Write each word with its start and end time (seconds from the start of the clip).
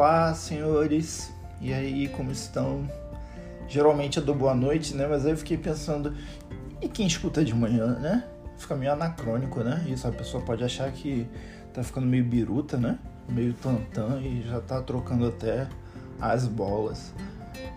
Olá, 0.00 0.32
senhores. 0.32 1.30
E 1.60 1.74
aí, 1.74 2.08
como 2.08 2.30
estão? 2.30 2.90
Geralmente 3.68 4.16
eu 4.16 4.24
dou 4.24 4.34
boa 4.34 4.54
noite, 4.54 4.96
né? 4.96 5.06
Mas 5.06 5.26
aí 5.26 5.32
eu 5.32 5.36
fiquei 5.36 5.58
pensando, 5.58 6.14
e 6.80 6.88
quem 6.88 7.06
escuta 7.06 7.44
de 7.44 7.54
manhã, 7.54 7.98
né? 7.98 8.24
Fica 8.56 8.74
meio 8.74 8.92
anacrônico, 8.92 9.60
né? 9.60 9.84
Isso 9.86 10.08
a 10.08 10.10
pessoa 10.10 10.42
pode 10.42 10.64
achar 10.64 10.90
que 10.90 11.28
tá 11.74 11.82
ficando 11.82 12.06
meio 12.06 12.24
biruta, 12.24 12.78
né? 12.78 12.98
Meio 13.28 13.52
tantã 13.52 14.18
e 14.22 14.42
já 14.48 14.58
tá 14.62 14.80
trocando 14.80 15.26
até 15.26 15.68
as 16.18 16.46
bolas. 16.46 17.12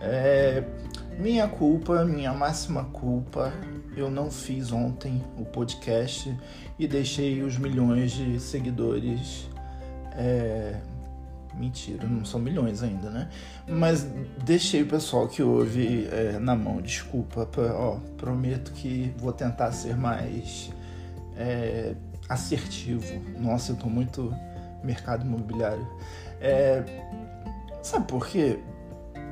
É 0.00 0.64
minha 1.18 1.46
culpa, 1.46 2.06
minha 2.06 2.32
máxima 2.32 2.84
culpa. 2.84 3.52
Eu 3.94 4.10
não 4.10 4.30
fiz 4.30 4.72
ontem 4.72 5.22
o 5.36 5.44
podcast 5.44 6.34
e 6.78 6.88
deixei 6.88 7.42
os 7.42 7.58
milhões 7.58 8.12
de 8.12 8.40
seguidores. 8.40 9.46
É... 10.16 10.93
Mentira, 11.58 12.06
não 12.06 12.24
são 12.24 12.40
milhões 12.40 12.82
ainda, 12.82 13.10
né? 13.10 13.28
Mas 13.68 14.06
deixei 14.44 14.82
o 14.82 14.86
pessoal 14.86 15.28
que 15.28 15.42
ouve 15.42 16.08
é, 16.10 16.38
na 16.38 16.56
mão. 16.56 16.80
Desculpa, 16.80 17.48
ó, 17.72 17.98
prometo 18.16 18.72
que 18.72 19.14
vou 19.18 19.32
tentar 19.32 19.70
ser 19.72 19.96
mais 19.96 20.70
é, 21.36 21.94
assertivo. 22.28 23.04
Nossa, 23.38 23.72
eu 23.72 23.76
tô 23.76 23.88
muito 23.88 24.34
mercado 24.82 25.24
imobiliário. 25.24 25.86
É, 26.40 26.82
sabe 27.82 28.06
por 28.06 28.26
quê? 28.26 28.58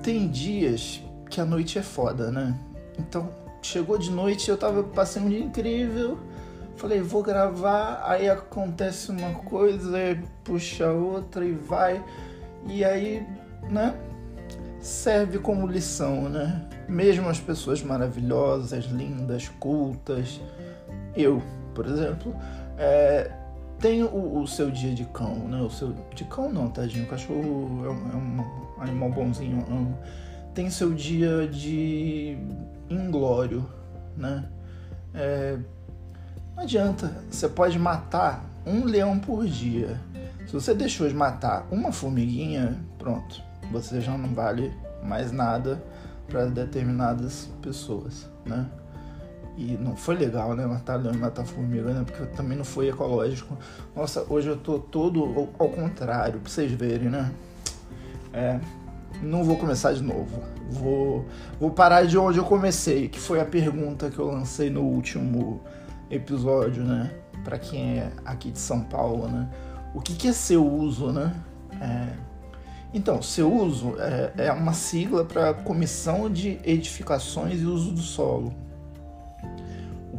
Tem 0.02 0.28
dias 0.28 1.02
que 1.28 1.41
a 1.41 1.44
noite 1.44 1.78
é 1.78 1.82
foda, 1.82 2.30
né? 2.30 2.54
Então, 2.98 3.30
chegou 3.62 3.98
de 3.98 4.10
noite, 4.10 4.50
eu 4.50 4.56
tava 4.56 4.82
passando 4.82 5.27
um 5.27 5.30
dia 5.30 5.41
incrível. 5.41 6.18
Falei, 6.76 7.00
vou 7.00 7.22
gravar, 7.22 8.02
aí 8.04 8.28
acontece 8.28 9.10
uma 9.10 9.34
coisa, 9.34 9.98
puxa 10.42 10.90
outra 10.90 11.44
e 11.44 11.52
vai. 11.52 12.02
E 12.66 12.84
aí, 12.84 13.27
né? 13.69 13.94
Serve 14.80 15.38
como 15.38 15.66
lição, 15.66 16.28
né? 16.28 16.69
Mesmo 16.88 17.28
as 17.28 17.38
pessoas 17.38 17.82
maravilhosas, 17.82 18.86
lindas, 18.86 19.48
cultas, 19.60 20.41
eu, 21.14 21.42
por 21.74 21.86
exemplo, 21.86 22.34
é, 22.78 23.30
tem 23.78 24.02
o, 24.02 24.41
o, 24.41 24.47
seu 24.47 24.70
dia 24.70 24.94
de 24.94 25.04
cão, 25.06 25.34
né? 25.48 25.60
O 25.60 25.70
seu 25.70 25.94
de 26.14 26.25
cão 26.25 26.50
não, 26.50 26.69
tadinho. 26.69 27.04
O 27.04 27.08
cachorro 27.08 27.84
é 27.84 27.91
um, 27.91 28.10
é 28.10 28.16
um 28.16 28.82
animal 28.82 29.10
bonzinho, 29.10 29.64
amo. 29.69 29.98
Tem 30.54 30.70
seu 30.70 30.92
dia 30.92 31.47
de 31.48 32.36
inglório, 32.88 33.69
né? 34.16 34.48
É, 35.14 35.58
não 36.56 36.62
adianta. 36.62 37.14
Você 37.31 37.48
pode 37.48 37.78
matar 37.78 38.45
um 38.67 38.84
leão 38.84 39.19
por 39.19 39.47
dia. 39.47 40.00
Se 40.47 40.53
você 40.53 40.75
deixou 40.75 41.09
de 41.09 41.14
matar 41.14 41.67
uma 41.70 41.92
formiguinha, 41.92 42.78
pronto. 42.98 43.42
Você 43.70 44.00
já 44.00 44.17
não 44.19 44.34
vale 44.34 44.72
mais 45.03 45.33
nada 45.33 45.83
para 46.28 46.47
determinadas 46.47 47.48
pessoas, 47.61 48.28
né? 48.44 48.67
E 49.56 49.77
não 49.77 49.94
foi 49.97 50.17
legal, 50.17 50.55
né? 50.55 50.67
Matar 50.67 50.97
leão 50.97 51.14
e 51.14 51.19
matar 51.19 51.44
formiga, 51.44 51.92
né? 51.92 52.05
Porque 52.05 52.25
também 52.36 52.56
não 52.56 52.64
foi 52.64 52.89
ecológico. 52.89 53.56
Nossa, 53.94 54.25
hoje 54.28 54.48
eu 54.48 54.56
tô 54.56 54.78
todo 54.78 55.48
ao 55.59 55.69
contrário, 55.69 56.41
pra 56.41 56.50
vocês 56.50 56.72
verem, 56.72 57.11
né? 57.11 57.31
É. 58.33 58.59
Não 59.22 59.44
vou 59.44 59.56
começar 59.56 59.92
de 59.92 60.03
novo. 60.03 60.42
Vou, 60.70 61.27
vou 61.61 61.70
parar 61.70 62.06
de 62.06 62.16
onde 62.16 62.39
eu 62.39 62.44
comecei, 62.44 63.09
que 63.09 63.20
foi 63.20 63.41
a 63.41 63.44
pergunta 63.44 64.11
que 64.11 64.19
eu 64.19 64.27
lancei 64.27 64.70
no 64.70 64.83
último 64.83 65.61
episódio, 66.14 66.84
né? 66.84 67.10
Para 67.44 67.58
quem 67.58 67.98
é 67.98 68.12
aqui 68.24 68.50
de 68.50 68.58
São 68.58 68.82
Paulo, 68.82 69.28
né? 69.28 69.48
O 69.94 70.00
que, 70.00 70.14
que 70.14 70.28
é 70.28 70.32
seu 70.32 70.66
uso, 70.66 71.10
né? 71.12 71.34
É... 71.80 72.32
Então, 72.94 73.22
seu 73.22 73.52
uso 73.52 73.94
é, 73.98 74.46
é 74.48 74.52
uma 74.52 74.74
sigla 74.74 75.24
para 75.24 75.54
Comissão 75.54 76.31
de 76.31 76.60
Edificações 76.62 77.60
e 77.62 77.64
Uso 77.64 77.92
do 77.92 78.00
Solo 78.00 78.53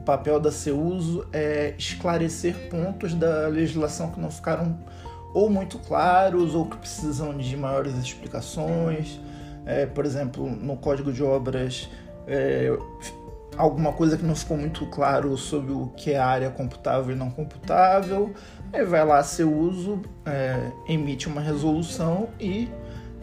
papel 0.03 0.39
da 0.39 0.51
CEUSO 0.51 1.25
é 1.31 1.73
esclarecer 1.77 2.69
pontos 2.69 3.13
da 3.13 3.47
legislação 3.47 4.11
que 4.11 4.19
não 4.19 4.29
ficaram 4.29 4.77
ou 5.33 5.49
muito 5.49 5.79
claros 5.79 6.53
ou 6.53 6.65
que 6.65 6.77
precisam 6.77 7.35
de 7.35 7.55
maiores 7.57 7.95
explicações. 7.95 9.19
É, 9.65 9.85
por 9.85 10.05
exemplo, 10.05 10.49
no 10.49 10.77
Código 10.77 11.11
de 11.11 11.23
Obras, 11.23 11.89
é, 12.27 12.77
alguma 13.57 13.93
coisa 13.93 14.17
que 14.17 14.25
não 14.25 14.35
ficou 14.35 14.57
muito 14.57 14.85
claro 14.87 15.35
sobre 15.37 15.71
o 15.71 15.87
que 15.95 16.11
é 16.11 16.19
área 16.19 16.49
computável 16.49 17.15
e 17.15 17.17
não 17.17 17.29
computável. 17.29 18.33
Aí 18.71 18.83
vai 18.83 19.05
lá, 19.05 19.23
CEUSO, 19.23 20.01
é, 20.25 20.71
emite 20.87 21.27
uma 21.27 21.41
resolução 21.41 22.29
e 22.39 22.69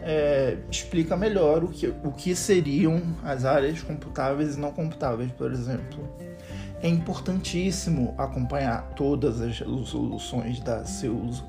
é, 0.03 0.57
explica 0.71 1.17
melhor 1.17 1.65
o 1.65 1.69
que, 1.69 1.89
o 2.05 2.13
que 2.13 2.35
seriam 2.35 3.03
as 3.25 3.45
áreas 3.45 3.83
computáveis 3.83 4.57
e 4.57 4.61
não 4.61 4.73
computáveis, 4.73 5.31
por 5.33 5.53
exemplo 5.53 6.09
é 6.83 6.89
importantíssimo 6.89 8.15
acompanhar 8.17 8.91
todas 8.97 9.41
as 9.41 9.59
resoluções 9.59 10.61
da 10.61 10.85
CEUSO, 10.85 11.45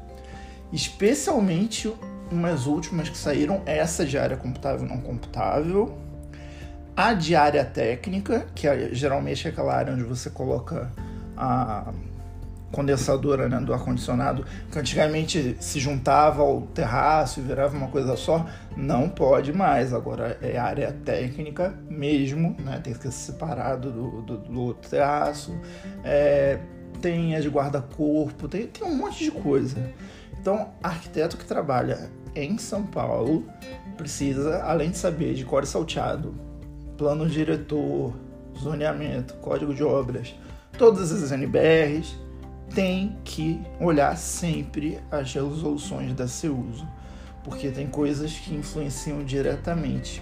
especialmente 0.72 1.91
umas 2.31 2.66
últimas 2.66 3.09
que 3.09 3.18
saíram, 3.18 3.62
essa 3.66 4.06
de 4.06 4.18
área 4.18 4.38
computável 4.38 4.86
e 4.86 4.90
não 4.90 5.00
computável, 5.02 5.97
a 7.01 7.13
de 7.13 7.35
área 7.35 7.66
técnica, 7.66 8.45
que 8.53 8.67
é, 8.67 8.89
geralmente 8.94 9.47
é 9.47 9.51
aquela 9.51 9.73
área 9.73 9.91
onde 9.91 10.03
você 10.03 10.29
coloca 10.29 10.91
a 11.35 11.91
condensadora 12.72 13.50
né, 13.50 13.59
do 13.59 13.73
ar-condicionado, 13.73 14.45
que 14.72 14.78
antigamente 14.78 15.57
se 15.59 15.79
juntava 15.79 16.44
ao 16.44 16.61
terraço 16.61 17.40
e 17.40 17.44
virava 17.44 17.75
uma 17.75 17.88
coisa 17.88 18.16
só, 18.16 18.45
não 18.78 19.09
pode 19.09 19.51
mais. 19.51 19.94
Agora 19.94 20.38
é 20.41 20.57
área 20.57 20.91
técnica 21.03 21.73
mesmo, 21.90 22.56
né, 22.59 22.79
tem 22.84 22.94
que 22.94 23.01
ser 23.01 23.11
separado 23.11 23.91
do, 23.91 24.22
do, 24.22 24.38
do 24.38 24.61
outro 24.61 24.90
terraço. 24.90 25.59
É, 26.03 26.59
tem 27.01 27.35
as 27.35 27.45
guarda-corpo, 27.47 28.47
tem, 28.47 28.67
tem 28.67 28.88
um 28.88 28.95
monte 28.95 29.23
de 29.23 29.31
coisa. 29.31 29.91
Então, 30.40 30.69
arquiteto 30.84 31.35
que 31.35 31.45
trabalha 31.45 32.11
em 32.35 32.59
São 32.59 32.84
Paulo 32.84 33.44
precisa, 33.97 34.63
além 34.63 34.91
de 34.91 34.97
saber 34.97 35.34
de 35.34 35.44
core 35.44 35.66
salteado, 35.66 36.50
plano 37.01 37.28
diretor, 37.28 38.13
zoneamento, 38.56 39.34
código 39.41 39.73
de 39.73 39.84
obras, 39.84 40.35
todas 40.78 41.12
as 41.12 41.31
NBRs, 41.31 42.16
tem 42.75 43.17
que 43.23 43.59
olhar 43.79 44.16
sempre 44.16 45.00
as 45.09 45.34
resoluções 45.34 46.13
da 46.13 46.28
CEUSO, 46.28 46.88
porque 47.44 47.72
tem 47.72 47.88
coisas 47.88 48.34
que 48.34 48.53
influenciam 48.53 49.23
diretamente. 49.23 50.22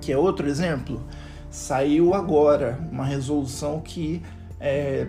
Que 0.00 0.10
é 0.10 0.18
outro 0.18 0.48
exemplo, 0.48 1.00
saiu 1.48 2.14
agora 2.14 2.76
uma 2.90 3.04
resolução 3.04 3.80
que 3.80 4.20
é, 4.58 5.06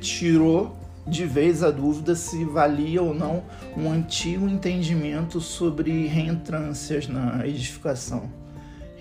tirou 0.00 0.74
de 1.06 1.26
vez 1.26 1.62
a 1.62 1.70
dúvida 1.70 2.14
se 2.14 2.46
valia 2.46 3.02
ou 3.02 3.12
não 3.12 3.44
um 3.76 3.92
antigo 3.92 4.48
entendimento 4.48 5.38
sobre 5.38 6.06
reentrâncias 6.06 7.06
na 7.06 7.46
edificação. 7.46 8.41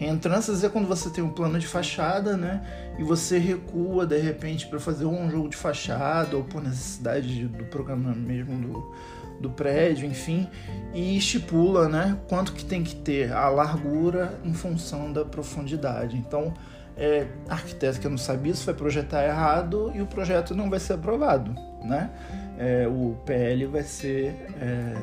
Reentrâncias 0.01 0.63
é 0.63 0.69
quando 0.69 0.87
você 0.87 1.11
tem 1.11 1.23
um 1.23 1.29
plano 1.29 1.59
de 1.59 1.67
fachada, 1.67 2.35
né? 2.35 2.63
E 2.97 3.03
você 3.03 3.37
recua 3.37 4.03
de 4.03 4.17
repente 4.17 4.65
para 4.65 4.79
fazer 4.79 5.05
um 5.05 5.29
jogo 5.29 5.47
de 5.47 5.55
fachada 5.55 6.35
ou 6.35 6.43
por 6.43 6.59
necessidade 6.59 7.45
do 7.45 7.65
programa 7.65 8.11
mesmo 8.11 8.59
do, 8.59 8.95
do 9.39 9.51
prédio, 9.51 10.07
enfim, 10.07 10.49
e 10.91 11.15
estipula, 11.15 11.87
né? 11.87 12.17
Quanto 12.27 12.53
que 12.53 12.65
tem 12.65 12.83
que 12.83 12.95
ter 12.95 13.31
a 13.31 13.47
largura 13.49 14.39
em 14.43 14.55
função 14.55 15.13
da 15.13 15.23
profundidade. 15.23 16.17
Então, 16.17 16.51
é, 16.97 17.27
arquiteto 17.47 17.99
que 17.99 18.09
não 18.09 18.17
sabia 18.17 18.53
isso 18.53 18.65
vai 18.65 18.73
projetar 18.73 19.23
errado 19.23 19.91
e 19.93 20.01
o 20.01 20.07
projeto 20.07 20.55
não 20.55 20.67
vai 20.67 20.79
ser 20.79 20.93
aprovado, 20.93 21.53
né? 21.83 22.09
É, 22.57 22.87
o 22.87 23.15
PL 23.23 23.67
vai 23.67 23.83
ser, 23.83 24.33
é, 24.59 24.95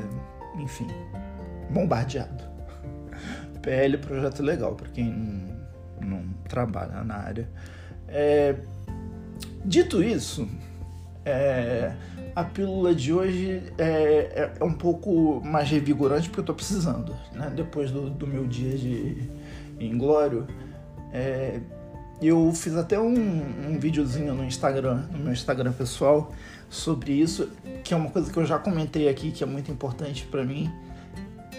enfim, 0.60 0.88
bombardeado. 1.70 2.57
PL 3.68 3.98
projeto 3.98 4.42
legal 4.42 4.74
para 4.74 4.88
quem 4.88 5.14
não, 6.00 6.22
trabalha 6.48 7.04
na 7.04 7.16
área. 7.16 7.46
É, 8.08 8.54
dito 9.62 10.02
isso, 10.02 10.48
é, 11.22 11.92
a 12.34 12.44
pílula 12.44 12.94
de 12.94 13.12
hoje 13.12 13.62
é, 13.76 13.84
é, 13.84 14.52
é, 14.58 14.64
um 14.64 14.72
pouco 14.72 15.42
mais 15.44 15.68
revigorante 15.68 16.28
porque 16.28 16.40
eu 16.40 16.44
estou 16.44 16.54
precisando, 16.54 17.14
né? 17.34 17.52
Depois 17.54 17.90
do, 17.90 18.08
do, 18.08 18.26
meu 18.26 18.46
dia 18.46 18.74
de 18.78 19.28
inglório, 19.78 20.46
é, 21.12 21.60
eu 22.22 22.50
fiz 22.54 22.74
até 22.74 22.98
um, 22.98 23.68
um 23.68 23.78
videozinho 23.78 24.32
no 24.32 24.44
Instagram, 24.44 25.02
no 25.12 25.18
meu 25.18 25.32
Instagram 25.34 25.72
pessoal, 25.72 26.32
sobre 26.70 27.12
isso, 27.12 27.50
que 27.84 27.92
é 27.92 27.96
uma 27.98 28.08
coisa 28.08 28.32
que 28.32 28.38
eu 28.38 28.46
já 28.46 28.58
comentei 28.58 29.10
aqui, 29.10 29.30
que 29.30 29.44
é 29.44 29.46
muito 29.46 29.70
importante 29.70 30.24
para 30.24 30.42
mim 30.42 30.72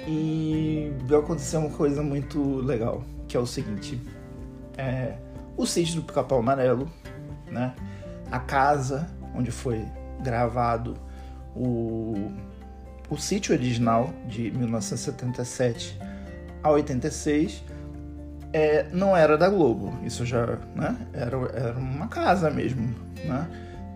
e 0.09 1.15
aconteceu 1.15 1.59
uma 1.59 1.69
coisa 1.69 2.01
muito 2.01 2.57
legal, 2.61 3.03
que 3.27 3.37
é 3.37 3.39
o 3.39 3.45
seguinte: 3.45 4.01
é, 4.77 5.15
o 5.55 5.65
sítio 5.65 5.95
do 5.97 6.03
Pica-Pau 6.03 6.39
Amarelo, 6.39 6.89
né? 7.51 7.75
A 8.31 8.39
casa 8.39 9.07
onde 9.35 9.51
foi 9.51 9.85
gravado 10.23 10.95
o 11.55 12.31
o 13.09 13.17
sítio 13.17 13.55
original 13.55 14.13
de 14.27 14.51
1977 14.51 15.99
a 16.61 16.69
86 16.69 17.63
é, 18.53 18.85
não 18.91 19.15
era 19.15 19.37
da 19.37 19.49
Globo. 19.49 19.97
Isso 20.03 20.25
já 20.25 20.45
né, 20.75 20.95
era, 21.13 21.37
era 21.53 21.77
uma 21.77 22.07
casa 22.07 22.49
mesmo, 22.51 22.93
né, 23.25 23.47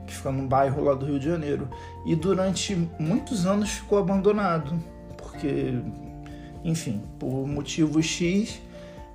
que 0.07 0.15
fica 0.15 0.31
num 0.31 0.47
bairro 0.47 0.83
lá 0.83 0.95
do 0.95 1.05
Rio 1.05 1.19
de 1.19 1.29
Janeiro. 1.29 1.69
E 2.05 2.15
durante 2.15 2.75
muitos 2.99 3.45
anos 3.45 3.69
ficou 3.69 3.99
abandonado, 3.99 4.79
porque, 5.17 5.79
enfim, 6.63 7.01
por 7.19 7.47
motivos 7.47 8.05
X. 8.05 8.61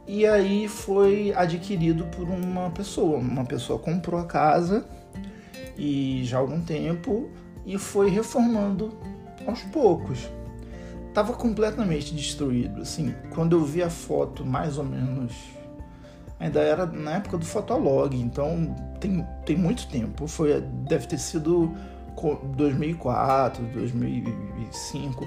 E 0.06 0.26
aí 0.26 0.68
foi 0.68 1.32
adquirido 1.34 2.04
por 2.06 2.28
uma 2.28 2.70
pessoa. 2.70 3.18
Uma 3.18 3.44
pessoa 3.44 3.78
comprou 3.78 4.20
a 4.20 4.24
casa 4.24 4.86
e 5.76 6.22
já 6.24 6.38
há 6.38 6.40
algum 6.40 6.60
tempo 6.60 7.28
e 7.66 7.78
foi 7.78 8.10
reformando 8.10 8.96
aos 9.46 9.62
poucos 9.64 10.28
estava 11.18 11.32
completamente 11.32 12.14
destruído. 12.14 12.82
Assim, 12.82 13.14
quando 13.34 13.56
eu 13.56 13.64
vi 13.64 13.82
a 13.82 13.90
foto, 13.90 14.44
mais 14.44 14.78
ou 14.78 14.84
menos, 14.84 15.32
ainda 16.38 16.60
era 16.60 16.86
na 16.86 17.16
época 17.16 17.36
do 17.38 17.44
Fotolog, 17.44 18.16
então 18.16 18.74
tem, 19.00 19.26
tem 19.44 19.56
muito 19.56 19.88
tempo. 19.88 20.26
Foi, 20.28 20.60
deve 20.60 21.06
ter 21.06 21.18
sido 21.18 21.74
2004, 22.56 23.64
2005. 23.66 25.26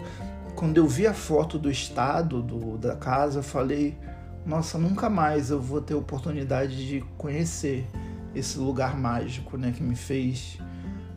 Quando 0.56 0.78
eu 0.78 0.88
vi 0.88 1.08
a 1.08 1.14
foto 1.14 1.58
do 1.58 1.70
estado 1.72 2.42
do, 2.42 2.78
da 2.78 2.96
casa, 2.96 3.40
eu 3.40 3.44
falei: 3.44 3.98
Nossa, 4.46 4.78
nunca 4.78 5.10
mais 5.10 5.50
eu 5.50 5.60
vou 5.60 5.82
ter 5.82 5.94
oportunidade 5.94 6.88
de 6.88 7.02
conhecer 7.18 7.88
esse 8.34 8.58
lugar 8.58 8.98
mágico, 8.98 9.58
né, 9.58 9.74
que 9.76 9.84
me 9.84 9.96
fez 9.96 10.58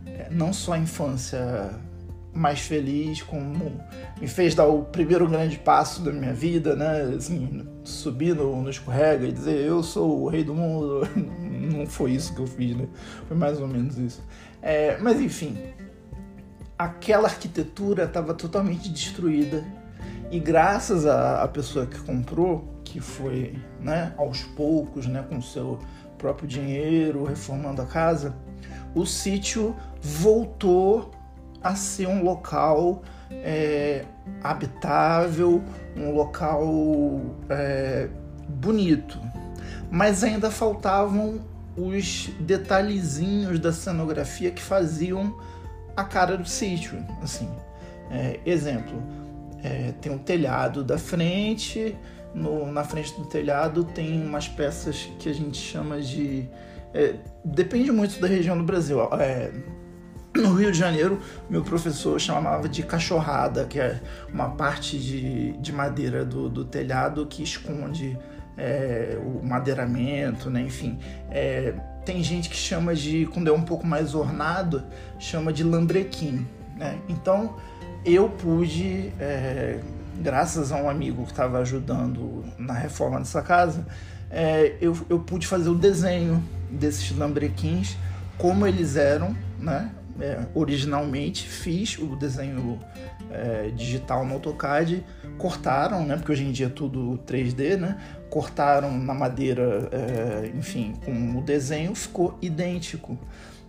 é, 0.06 0.28
não 0.30 0.52
só 0.52 0.72
a 0.72 0.78
infância 0.78 1.70
mais 2.32 2.60
feliz, 2.60 3.22
como 3.22 3.80
me 4.20 4.26
fez 4.26 4.54
dar 4.54 4.66
o 4.66 4.82
primeiro 4.82 5.28
grande 5.28 5.56
passo 5.56 6.02
da 6.02 6.10
minha 6.12 6.34
vida, 6.34 6.74
né? 6.74 7.14
Assim, 7.16 7.64
subir 7.84 8.34
no, 8.34 8.60
no 8.60 8.68
escorrega 8.68 9.26
e 9.26 9.32
dizer 9.32 9.64
eu 9.64 9.82
sou 9.82 10.22
o 10.22 10.28
rei 10.28 10.42
do 10.42 10.52
mundo. 10.52 11.08
Não 11.16 11.86
foi 11.86 12.12
isso 12.12 12.34
que 12.34 12.40
eu 12.40 12.46
fiz, 12.46 12.76
né? 12.76 12.88
Foi 13.28 13.36
mais 13.36 13.60
ou 13.60 13.68
menos 13.68 13.96
isso. 13.96 14.22
É, 14.60 14.98
mas 14.98 15.20
enfim, 15.20 15.56
aquela 16.78 17.28
arquitetura 17.28 18.04
estava 18.04 18.34
totalmente 18.34 18.88
destruída 18.88 19.64
e 20.30 20.40
graças 20.40 21.06
à, 21.06 21.46
pessoa 21.46 21.86
que 21.86 21.98
comprou, 22.00 22.80
que 22.82 23.00
foi, 23.00 23.56
né, 23.80 24.12
aos 24.16 24.42
poucos, 24.42 25.06
né, 25.06 25.24
com 25.28 25.40
seu 25.40 25.78
próprio 26.18 26.48
dinheiro 26.48 27.24
reformando 27.24 27.82
a 27.82 27.86
casa, 27.86 28.34
o 28.94 29.06
sítio 29.06 29.76
voltou 30.00 31.10
a 31.62 31.74
ser 31.74 32.08
um 32.08 32.22
local 32.22 33.02
é, 33.30 34.04
habitável, 34.42 35.62
um 35.96 36.10
local 36.10 37.20
é, 37.48 38.08
bonito. 38.48 39.18
Mas 39.90 40.24
ainda 40.24 40.50
faltavam 40.50 41.40
os 41.76 42.30
detalhezinhos 42.40 43.58
da 43.58 43.72
cenografia 43.72 44.50
que 44.50 44.62
faziam 44.62 45.38
a 45.96 46.04
cara 46.04 46.36
do 46.36 46.48
sítio. 46.48 47.04
Assim, 47.22 47.48
é, 48.10 48.40
exemplo, 48.44 49.02
é, 49.62 49.92
tem 50.00 50.12
um 50.12 50.18
telhado 50.18 50.84
da 50.84 50.98
frente, 50.98 51.96
no, 52.34 52.70
na 52.70 52.84
frente 52.84 53.14
do 53.14 53.26
telhado 53.26 53.84
tem 53.84 54.20
umas 54.22 54.48
peças 54.48 55.08
que 55.18 55.28
a 55.28 55.32
gente 55.32 55.56
chama 55.56 56.00
de. 56.00 56.48
É, 56.92 57.14
depende 57.44 57.90
muito 57.92 58.20
da 58.20 58.26
região 58.26 58.56
do 58.56 58.64
Brasil. 58.64 59.00
É, 59.12 59.52
no 60.36 60.54
Rio 60.54 60.72
de 60.72 60.78
Janeiro, 60.78 61.20
meu 61.48 61.62
professor 61.62 62.20
chamava 62.20 62.68
de 62.68 62.82
cachorrada, 62.82 63.64
que 63.64 63.78
é 63.78 64.00
uma 64.32 64.50
parte 64.50 64.98
de, 64.98 65.52
de 65.58 65.72
madeira 65.72 66.24
do, 66.24 66.48
do 66.48 66.64
telhado 66.64 67.24
que 67.26 67.42
esconde 67.42 68.18
é, 68.56 69.16
o 69.20 69.46
madeiramento, 69.46 70.50
né? 70.50 70.60
enfim. 70.60 70.98
É, 71.30 71.74
tem 72.04 72.22
gente 72.22 72.48
que 72.48 72.56
chama 72.56 72.94
de, 72.94 73.26
quando 73.32 73.48
é 73.48 73.52
um 73.52 73.62
pouco 73.62 73.86
mais 73.86 74.14
ornado, 74.14 74.84
chama 75.18 75.52
de 75.52 75.64
lambrequim. 75.64 76.46
Né? 76.76 76.98
Então 77.08 77.56
eu 78.04 78.28
pude, 78.28 79.12
é, 79.18 79.80
graças 80.20 80.70
a 80.70 80.76
um 80.76 80.88
amigo 80.88 81.24
que 81.24 81.30
estava 81.30 81.58
ajudando 81.58 82.44
na 82.58 82.74
reforma 82.74 83.18
dessa 83.18 83.40
casa, 83.42 83.86
é, 84.30 84.74
eu, 84.80 84.96
eu 85.08 85.18
pude 85.18 85.46
fazer 85.46 85.70
o 85.70 85.74
desenho 85.74 86.42
desses 86.70 87.16
lambrequins, 87.16 87.96
como 88.36 88.66
eles 88.66 88.96
eram, 88.96 89.34
né? 89.58 89.90
É, 90.20 90.46
originalmente 90.54 91.48
fiz 91.48 91.98
o 91.98 92.16
desenho 92.16 92.78
é, 93.30 93.70
digital 93.74 94.24
no 94.24 94.34
AutoCAD, 94.34 95.04
cortaram, 95.38 96.04
né, 96.06 96.16
porque 96.16 96.32
hoje 96.32 96.44
em 96.44 96.52
dia 96.52 96.66
é 96.66 96.68
tudo 96.68 97.18
3D, 97.26 97.76
né, 97.76 97.98
cortaram 98.30 98.96
na 98.96 99.14
madeira, 99.14 99.88
é, 99.92 100.52
enfim, 100.56 100.94
com 101.04 101.38
o 101.38 101.42
desenho 101.42 101.94
ficou 101.94 102.38
idêntico. 102.40 103.18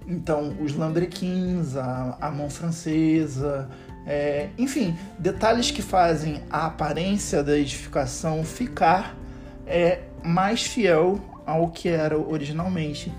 Então, 0.07 0.56
os 0.62 0.75
lambrequins, 0.75 1.75
a, 1.75 2.18
a 2.21 2.30
mão 2.30 2.50
francesa, 2.50 3.68
é, 4.06 4.50
enfim, 4.57 4.95
detalhes 5.18 5.71
que 5.71 5.81
fazem 5.81 6.44
a 6.50 6.68
aparência 6.68 7.44
da 7.44 7.57
edificação 7.57 8.44
ficar 8.44 9.18
é, 9.65 10.01
mais 10.24 10.63
fiel 10.63 11.19
ao 11.45 11.69
que 11.69 11.89
era 11.89 12.18
originalmente. 12.18 13.12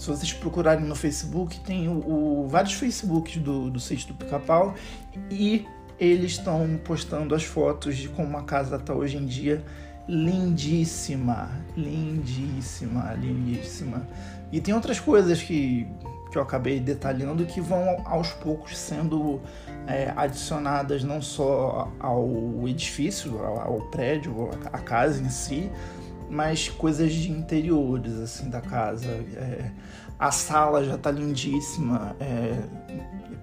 Se 0.00 0.06
vocês 0.06 0.32
procurarem 0.32 0.86
no 0.86 0.96
Facebook, 0.96 1.60
tem 1.60 1.86
o, 1.86 2.42
o 2.42 2.48
vários 2.48 2.72
Facebooks 2.72 3.36
do, 3.36 3.70
do 3.70 3.78
do 3.78 4.14
Pica-Pau 4.14 4.74
e 5.30 5.66
eles 5.98 6.32
estão 6.32 6.80
postando 6.82 7.34
as 7.34 7.44
fotos 7.44 7.98
de 7.98 8.08
como 8.08 8.34
a 8.38 8.42
casa 8.42 8.76
está 8.76 8.94
hoje 8.94 9.18
em 9.18 9.26
dia. 9.26 9.62
Lindíssima, 10.08 11.50
lindíssima, 11.76 13.12
lindíssima. 13.12 14.08
E 14.50 14.58
tem 14.58 14.72
outras 14.72 14.98
coisas 14.98 15.42
que, 15.42 15.86
que 16.32 16.38
eu 16.38 16.40
acabei 16.40 16.80
detalhando 16.80 17.44
que 17.44 17.60
vão 17.60 18.00
aos 18.06 18.32
poucos 18.32 18.78
sendo 18.78 19.38
é, 19.86 20.14
adicionadas 20.16 21.04
não 21.04 21.20
só 21.20 21.92
ao 22.00 22.66
edifício, 22.66 23.38
ao, 23.44 23.60
ao 23.60 23.80
prédio, 23.90 24.48
à 24.72 24.78
casa 24.78 25.22
em 25.22 25.28
si, 25.28 25.70
mas 26.30 26.68
coisas 26.68 27.12
de 27.12 27.30
interiores 27.30 28.14
assim 28.20 28.48
da 28.48 28.60
casa. 28.60 29.08
É, 29.08 29.70
a 30.18 30.30
sala 30.30 30.84
já 30.84 30.96
tá 30.96 31.10
lindíssima. 31.10 32.14
É, 32.20 32.62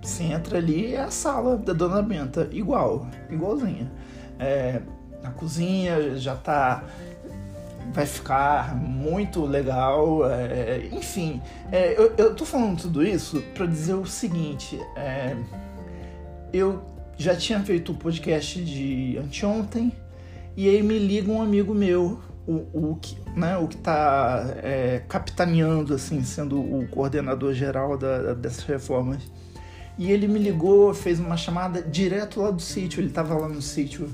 você 0.01 0.24
entra 0.24 0.57
ali 0.57 0.95
é 0.95 1.01
a 1.01 1.11
sala 1.11 1.57
da 1.57 1.73
Dona 1.73 2.02
Benta, 2.02 2.47
igual, 2.52 3.07
igualzinha. 3.30 3.92
É, 4.40 4.81
a 5.23 5.30
cozinha 5.31 6.16
já 6.18 6.35
tá 6.35 6.83
vai 7.94 8.06
ficar 8.06 8.76
muito 8.76 9.45
legal. 9.45 10.30
É, 10.30 10.88
enfim, 10.94 11.42
é, 11.71 11.94
eu, 12.00 12.14
eu 12.18 12.35
tô 12.35 12.45
falando 12.45 12.81
tudo 12.81 13.06
isso 13.06 13.42
para 13.54 13.66
dizer 13.66 13.95
o 13.95 14.06
seguinte: 14.06 14.80
é, 14.95 15.35
eu 16.54 16.81
já 17.18 17.35
tinha 17.35 17.59
feito 17.59 17.92
o 17.92 17.95
podcast 17.95 18.64
de 18.64 19.18
anteontem 19.18 19.92
e 20.56 20.69
aí 20.69 20.81
me 20.83 20.97
liga 21.00 21.31
um 21.31 21.42
amigo 21.42 21.73
meu 21.73 22.19
o, 22.47 22.92
o 22.92 22.95
que 22.95 23.18
né, 23.35 23.57
o 23.57 23.68
que 23.68 23.75
está 23.75 24.56
é, 24.63 25.04
capitaneando, 25.07 25.94
assim, 25.94 26.23
sendo 26.23 26.59
o 26.59 26.87
coordenador 26.87 27.54
geral 27.54 27.97
da, 27.97 28.33
dessas 28.33 28.63
reformas. 28.63 29.21
E 29.97 30.11
ele 30.11 30.27
me 30.27 30.39
ligou, 30.39 30.94
fez 30.94 31.19
uma 31.19 31.35
chamada 31.35 31.81
direto 31.81 32.42
lá 32.42 32.51
do 32.51 32.61
sítio. 32.61 32.99
Ele 32.99 33.09
estava 33.09 33.35
lá 33.35 33.49
no 33.49 33.61
sítio 33.61 34.09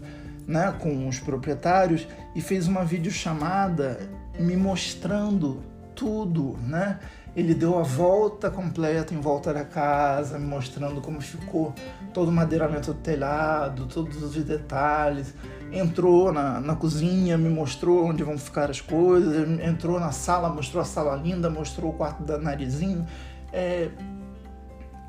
né, 0.47 0.73
com 0.79 1.07
os 1.07 1.19
proprietários 1.19 2.07
e 2.35 2.41
fez 2.41 2.67
uma 2.67 2.83
videochamada 2.83 3.99
me 4.39 4.55
mostrando 4.55 5.61
tudo, 5.93 6.57
né? 6.65 6.99
Ele 7.35 7.53
deu 7.53 7.79
a 7.79 7.83
volta 7.83 8.51
completa 8.51 9.13
em 9.13 9.19
volta 9.19 9.53
da 9.53 9.65
casa, 9.65 10.37
me 10.37 10.45
mostrando 10.45 11.01
como 11.01 11.19
ficou 11.19 11.73
todo 12.13 12.29
o 12.29 12.31
madeiramento 12.31 12.93
do 12.93 12.99
telhado, 12.99 13.87
todos 13.87 14.21
os 14.21 14.35
detalhes 14.43 15.33
entrou 15.73 16.31
na, 16.31 16.61
na 16.61 16.75
cozinha, 16.75 17.37
me 17.37 17.49
mostrou 17.49 18.05
onde 18.05 18.23
vão 18.23 18.37
ficar 18.37 18.69
as 18.69 18.79
coisas, 18.79 19.49
entrou 19.61 19.99
na 19.99 20.11
sala, 20.11 20.47
mostrou 20.47 20.81
a 20.81 20.85
sala 20.85 21.15
linda, 21.15 21.49
mostrou 21.49 21.91
o 21.91 21.93
quarto 21.93 22.23
da 22.23 22.37
narizinho. 22.37 23.05
É, 23.51 23.89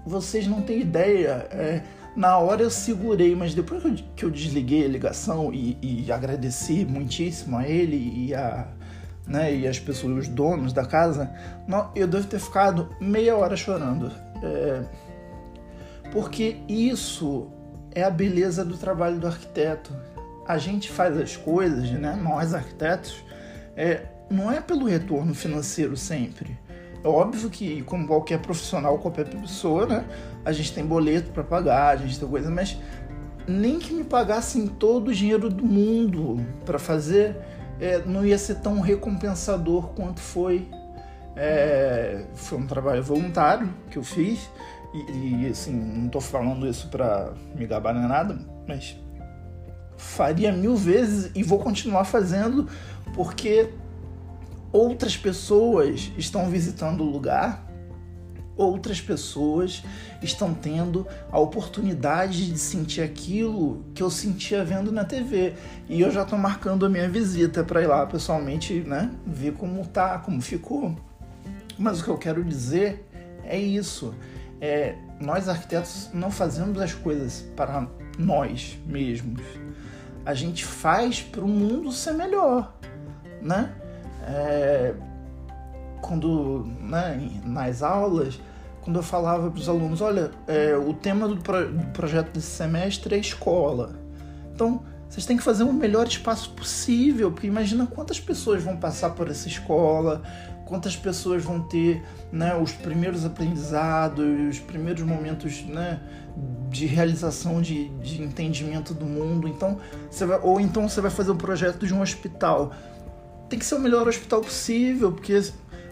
vocês 0.07 0.47
não 0.47 0.62
têm 0.62 0.81
ideia. 0.81 1.47
É, 1.50 1.83
na 2.16 2.38
hora 2.38 2.62
eu 2.62 2.71
segurei, 2.71 3.35
mas 3.35 3.54
depois 3.54 3.83
que 4.16 4.25
eu, 4.25 4.31
desliguei 4.31 4.85
a 4.85 4.88
ligação 4.88 5.52
e, 5.52 5.76
e, 5.83 6.11
agradeci 6.12 6.85
muitíssimo 6.85 7.59
a 7.59 7.69
ele 7.69 8.26
e 8.28 8.35
a 8.35 8.69
né, 9.26 9.54
e 9.54 9.66
as 9.66 9.78
pessoas, 9.78 10.26
os 10.26 10.28
donos 10.28 10.73
da 10.73 10.85
casa, 10.85 11.31
eu 11.95 12.07
devo 12.07 12.26
ter 12.26 12.38
ficado 12.38 12.90
meia 13.00 13.37
hora 13.37 13.57
chorando. 13.57 14.11
É, 14.43 14.83
porque 16.12 16.59
isso 16.69 17.49
é 17.95 18.02
a 18.02 18.11
beleza 18.11 18.64
do 18.64 18.76
trabalho 18.76 19.19
do 19.19 19.26
arquiteto 19.26 19.93
a 20.47 20.59
gente 20.59 20.90
faz 20.90 21.16
as 21.16 21.37
coisas, 21.37 21.90
né? 21.90 22.19
Nós 22.23 22.54
arquitetos, 22.54 23.25
é, 23.76 24.07
não 24.31 24.50
é 24.50 24.61
pelo 24.61 24.87
retorno 24.87 25.35
financeiro 25.35 25.97
sempre. 25.97 26.59
É 27.02 27.09
óbvio 27.09 27.50
que, 27.50 27.83
como 27.83 28.07
qualquer 28.07 28.38
profissional, 28.38 28.99
qualquer 28.99 29.26
pessoa, 29.26 29.87
né? 29.87 30.04
A 30.45 30.52
gente 30.52 30.73
tem 30.73 30.85
boleto 30.85 31.33
para 31.33 31.43
pagar, 31.43 31.90
a 31.90 31.97
gente 31.97 32.19
tem 32.19 32.28
coisa, 32.28 32.50
mas 32.50 32.78
nem 33.47 33.78
que 33.78 33.93
me 33.93 34.04
pagassem 34.04 34.66
todo 34.66 35.09
o 35.09 35.14
dinheiro 35.14 35.50
do 35.50 35.64
mundo 35.64 36.45
para 36.64 36.78
fazer, 36.78 37.37
é, 37.81 37.99
não 38.04 38.25
ia 38.25 38.38
ser 38.38 38.57
tão 38.57 38.81
recompensador 38.81 39.88
quanto 39.88 40.21
foi. 40.21 40.69
É, 41.37 42.26
foi 42.35 42.59
um 42.59 42.66
trabalho 42.66 43.02
voluntário 43.02 43.69
que 43.90 43.99
eu 43.99 44.04
fiz 44.04 44.49
e, 44.95 45.43
e 45.43 45.47
assim, 45.49 45.73
não 45.73 46.07
estou 46.07 46.21
falando 46.21 46.66
isso 46.66 46.88
para 46.88 47.33
me 47.57 47.66
gabar 47.66 47.93
nem 47.93 48.07
nada, 48.07 48.38
mas 48.69 48.97
faria 49.97 50.52
mil 50.52 50.76
vezes 50.76 51.33
e 51.35 51.43
vou 51.43 51.59
continuar 51.59 52.04
fazendo 52.04 52.69
porque 53.14 53.71
outras 54.73 55.16
pessoas 55.16 56.12
estão 56.16 56.49
visitando 56.49 57.02
o 57.02 57.11
lugar, 57.11 57.63
outras 58.57 59.01
pessoas 59.01 59.83
estão 60.23 60.55
tendo 60.55 61.07
a 61.31 61.39
oportunidade 61.39 62.51
de 62.51 62.59
sentir 62.59 63.03
aquilo 63.03 63.85
que 63.95 64.03
eu 64.03 64.11
sentia 64.11 64.65
vendo 64.65 64.93
na 64.93 65.05
TV. 65.05 65.55
E 65.89 66.01
eu 66.01 66.11
já 66.11 66.23
estou 66.23 66.39
marcando 66.39 66.87
a 66.87 66.89
minha 66.89 67.09
visita 67.09 67.65
para 67.65 67.83
ir 67.83 67.87
lá 67.87 68.07
pessoalmente, 68.07 68.81
né, 68.81 69.11
ver 69.27 69.53
como 69.55 69.87
tá, 69.87 70.19
como 70.19 70.41
ficou. 70.41 70.95
Mas 71.79 72.01
o 72.01 72.05
que 72.05 72.11
eu 72.11 72.19
quero 72.19 72.45
dizer 72.45 73.07
é 73.45 73.59
isso 73.59 74.15
é, 74.65 74.95
nós 75.21 75.47
arquitetos 75.47 76.09
não 76.15 76.31
fazemos 76.31 76.81
as 76.81 76.95
coisas 76.95 77.45
para 77.55 77.87
nós 78.19 78.79
mesmos. 78.87 79.43
A 80.25 80.33
gente 80.33 80.65
faz 80.65 81.21
para 81.21 81.45
o 81.45 81.49
mundo 81.49 81.93
ser 81.93 82.15
melhor, 82.15 82.75
né? 83.43 83.75
É, 84.27 84.95
quando 86.07 86.67
né, 86.81 87.31
nas 87.45 87.83
aulas, 87.83 88.39
quando 88.83 88.97
eu 88.97 89.03
falava 89.03 89.51
para 89.51 89.59
os 89.59 89.69
alunos, 89.69 90.01
olha, 90.01 90.31
é, 90.47 90.77
o 90.77 90.93
tema 90.93 91.27
do, 91.27 91.39
pro, 91.39 91.67
do 91.67 91.87
projeto 91.93 92.33
desse 92.33 92.51
semestre 92.51 93.15
é 93.15 93.19
escola. 93.19 93.95
Então, 94.55 94.83
vocês 95.09 95.25
têm 95.25 95.37
que 95.37 95.43
fazer 95.43 95.65
o 95.65 95.73
melhor 95.73 96.07
espaço 96.07 96.51
possível, 96.51 97.31
porque 97.31 97.47
imagina 97.47 97.87
quantas 97.87 98.21
pessoas 98.21 98.63
vão 98.63 98.77
passar 98.77 99.11
por 99.11 99.31
essa 99.31 99.49
escola, 99.49 100.23
quantas 100.67 100.97
pessoas 100.97 101.43
vão 101.43 101.61
ter 101.61 102.03
né, 102.31 102.55
os 102.55 102.73
primeiros 102.73 103.25
aprendizados, 103.25 104.25
os 104.51 104.59
primeiros 104.59 105.03
momentos 105.03 105.63
né, 105.63 106.01
de 106.69 106.85
realização, 106.85 107.63
de, 107.63 107.89
de 108.01 108.23
entendimento 108.23 108.93
do 108.93 109.07
mundo. 109.07 109.49
Então, 109.49 109.79
você 110.11 110.27
vai, 110.27 110.41
ou 110.43 110.61
então 110.61 110.89
você 110.89 111.01
vai 111.01 111.11
fazer 111.11 111.31
um 111.31 111.37
projeto 111.37 111.87
de 111.87 111.95
um 111.95 112.03
hospital. 112.03 112.73
Tem 113.49 113.59
que 113.59 113.65
ser 113.65 113.77
o 113.77 113.81
melhor 113.81 114.09
hospital 114.09 114.41
possível, 114.41 115.13
porque 115.13 115.41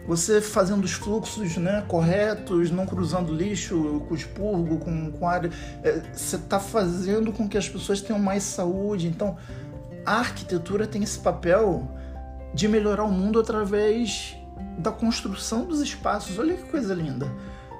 você 0.06 0.40
fazendo 0.40 0.84
os 0.84 0.92
fluxos 0.92 1.56
né, 1.56 1.84
corretos, 1.86 2.70
não 2.70 2.84
cruzando 2.84 3.32
lixo 3.32 4.02
com 4.08 4.14
expurgo, 4.14 4.78
com, 4.78 5.12
com 5.12 5.28
área, 5.28 5.50
é, 5.82 6.02
você 6.12 6.36
está 6.36 6.58
fazendo 6.58 7.32
com 7.32 7.48
que 7.48 7.56
as 7.56 7.68
pessoas 7.68 8.00
tenham 8.00 8.20
mais 8.20 8.42
saúde. 8.42 9.06
Então, 9.06 9.36
a 10.04 10.18
arquitetura 10.18 10.86
tem 10.86 11.02
esse 11.02 11.18
papel 11.18 11.88
de 12.52 12.66
melhorar 12.66 13.04
o 13.04 13.10
mundo 13.10 13.38
através 13.38 14.36
da 14.78 14.90
construção 14.90 15.64
dos 15.64 15.80
espaços. 15.80 16.38
Olha 16.38 16.54
que 16.54 16.64
coisa 16.64 16.94
linda. 16.94 17.30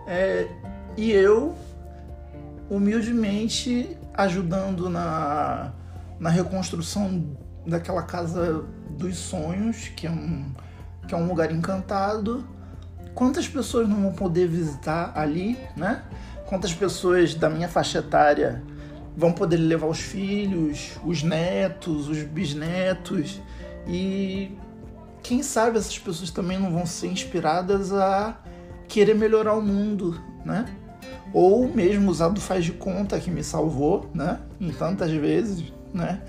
É, 0.07 0.49
e 0.97 1.11
eu, 1.11 1.57
humildemente, 2.71 3.97
ajudando 4.15 4.89
na, 4.89 5.73
na 6.21 6.31
reconstrução 6.31 7.37
daquela 7.67 8.03
casa 8.03 8.65
dos 8.91 9.17
sonhos, 9.17 9.89
que 9.89 10.07
é 10.07 10.11
um, 10.11 10.53
que 11.07 11.15
é 11.15 11.17
um 11.17 11.27
lugar 11.27 11.53
encantado. 11.53 12.45
Quantas 13.15 13.47
pessoas 13.47 13.89
não 13.89 14.03
vão 14.03 14.13
poder 14.13 14.47
visitar 14.47 15.13
ali, 15.15 15.59
né? 15.77 16.03
Quantas 16.47 16.73
pessoas 16.73 17.35
da 17.35 17.49
minha 17.49 17.69
faixa 17.69 17.99
etária 17.99 18.63
vão 19.17 19.33
poder 19.33 19.57
levar 19.57 19.87
os 19.87 20.01
filhos, 20.01 20.93
os 21.05 21.23
netos, 21.23 22.09
os 22.09 22.23
bisnetos 22.23 23.41
e 23.87 24.57
quem 25.23 25.43
sabe 25.43 25.79
essas 25.79 25.99
pessoas 25.99 26.31
também 26.31 26.59
não 26.59 26.73
vão 26.73 26.87
ser 26.87 27.09
inspiradas 27.09 27.93
a 27.93 28.37
querer 28.89 29.15
melhorar 29.15 29.55
o 29.55 29.63
mundo, 29.63 30.21
né? 30.45 30.67
Ou 31.33 31.69
mesmo 31.69 32.11
usar 32.11 32.29
do 32.29 32.41
faz 32.41 32.65
de 32.65 32.73
conta 32.73 33.19
que 33.19 33.31
me 33.31 33.43
salvou, 33.43 34.11
né? 34.13 34.41
Em 34.61 34.71
tantas 34.71 35.11
vezes, 35.11 35.73
né? 35.95 36.21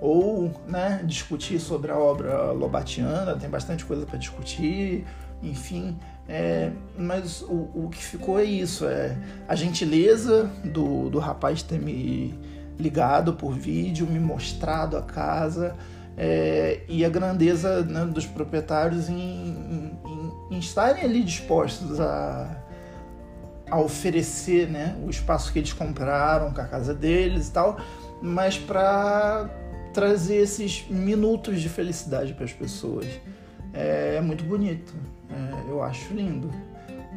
Ou, 0.00 0.50
né, 0.66 1.02
discutir 1.04 1.60
sobre 1.60 1.90
a 1.90 1.98
obra 1.98 2.52
lobatiana, 2.52 3.36
tem 3.36 3.50
bastante 3.50 3.84
coisa 3.84 4.06
para 4.06 4.18
discutir, 4.18 5.04
enfim. 5.42 5.98
É, 6.28 6.70
mas 6.96 7.42
o, 7.42 7.68
o 7.74 7.88
que 7.90 8.02
ficou 8.02 8.38
é 8.38 8.44
isso, 8.44 8.86
é 8.86 9.16
a 9.48 9.54
gentileza 9.54 10.50
do, 10.64 11.10
do 11.10 11.18
rapaz 11.18 11.62
ter 11.62 11.78
me 11.78 12.38
ligado 12.78 13.34
por 13.34 13.52
vídeo, 13.52 14.06
me 14.06 14.18
mostrado 14.18 14.96
a 14.96 15.02
casa, 15.02 15.76
é, 16.16 16.80
e 16.88 17.04
a 17.04 17.08
grandeza 17.08 17.82
né, 17.82 18.04
dos 18.04 18.26
proprietários 18.26 19.08
em, 19.08 19.14
em, 19.14 19.98
em, 20.50 20.58
estarem 20.58 21.02
ali 21.02 21.22
dispostos 21.22 22.00
a, 22.00 22.56
a 23.70 23.80
oferecer 23.80 24.68
né, 24.68 24.96
o 25.04 25.10
espaço 25.10 25.52
que 25.52 25.58
eles 25.58 25.72
compraram 25.72 26.52
com 26.52 26.60
a 26.60 26.66
casa 26.66 26.94
deles 26.94 27.48
e 27.48 27.52
tal, 27.52 27.78
mas 28.22 28.58
para 28.58 29.48
trazer 29.92 30.36
esses 30.36 30.86
minutos 30.88 31.60
de 31.60 31.68
felicidade 31.68 32.34
para 32.34 32.44
as 32.44 32.52
pessoas. 32.52 33.06
É, 33.72 34.16
é, 34.16 34.20
muito 34.20 34.44
bonito, 34.44 34.94
é, 35.30 35.70
eu 35.70 35.82
acho 35.82 36.12
lindo. 36.12 36.50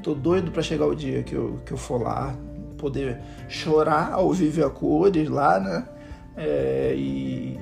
Tô 0.01 0.13
doido 0.13 0.51
para 0.51 0.62
chegar 0.62 0.86
o 0.86 0.96
dia 0.96 1.24
que 1.24 1.34
eu, 1.34 1.60
que 1.65 1.72
eu 1.72 1.77
for 1.77 2.01
lá, 2.01 2.36
poder 2.77 3.20
chorar 3.48 4.12
ao 4.12 4.32
viver 4.34 4.65
a 4.65 4.70
cores 4.70 5.30
lá, 5.30 5.60
né? 5.60 5.88
É, 6.36 6.94
e, 6.96 7.60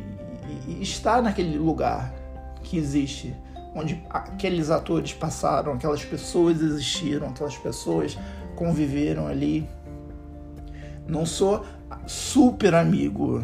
e 0.68 0.82
estar 0.82 1.22
naquele 1.22 1.58
lugar 1.58 2.14
que 2.64 2.78
existe, 2.78 3.36
onde 3.76 4.02
aqueles 4.10 4.70
atores 4.70 5.14
passaram, 5.14 5.74
aquelas 5.74 6.04
pessoas 6.04 6.62
existiram, 6.62 7.28
aquelas 7.28 7.58
pessoas 7.58 8.18
conviveram 8.56 9.28
ali. 9.28 9.68
Não 11.08 11.26
sou 11.26 11.66
super 12.06 12.76
amigo 12.76 13.44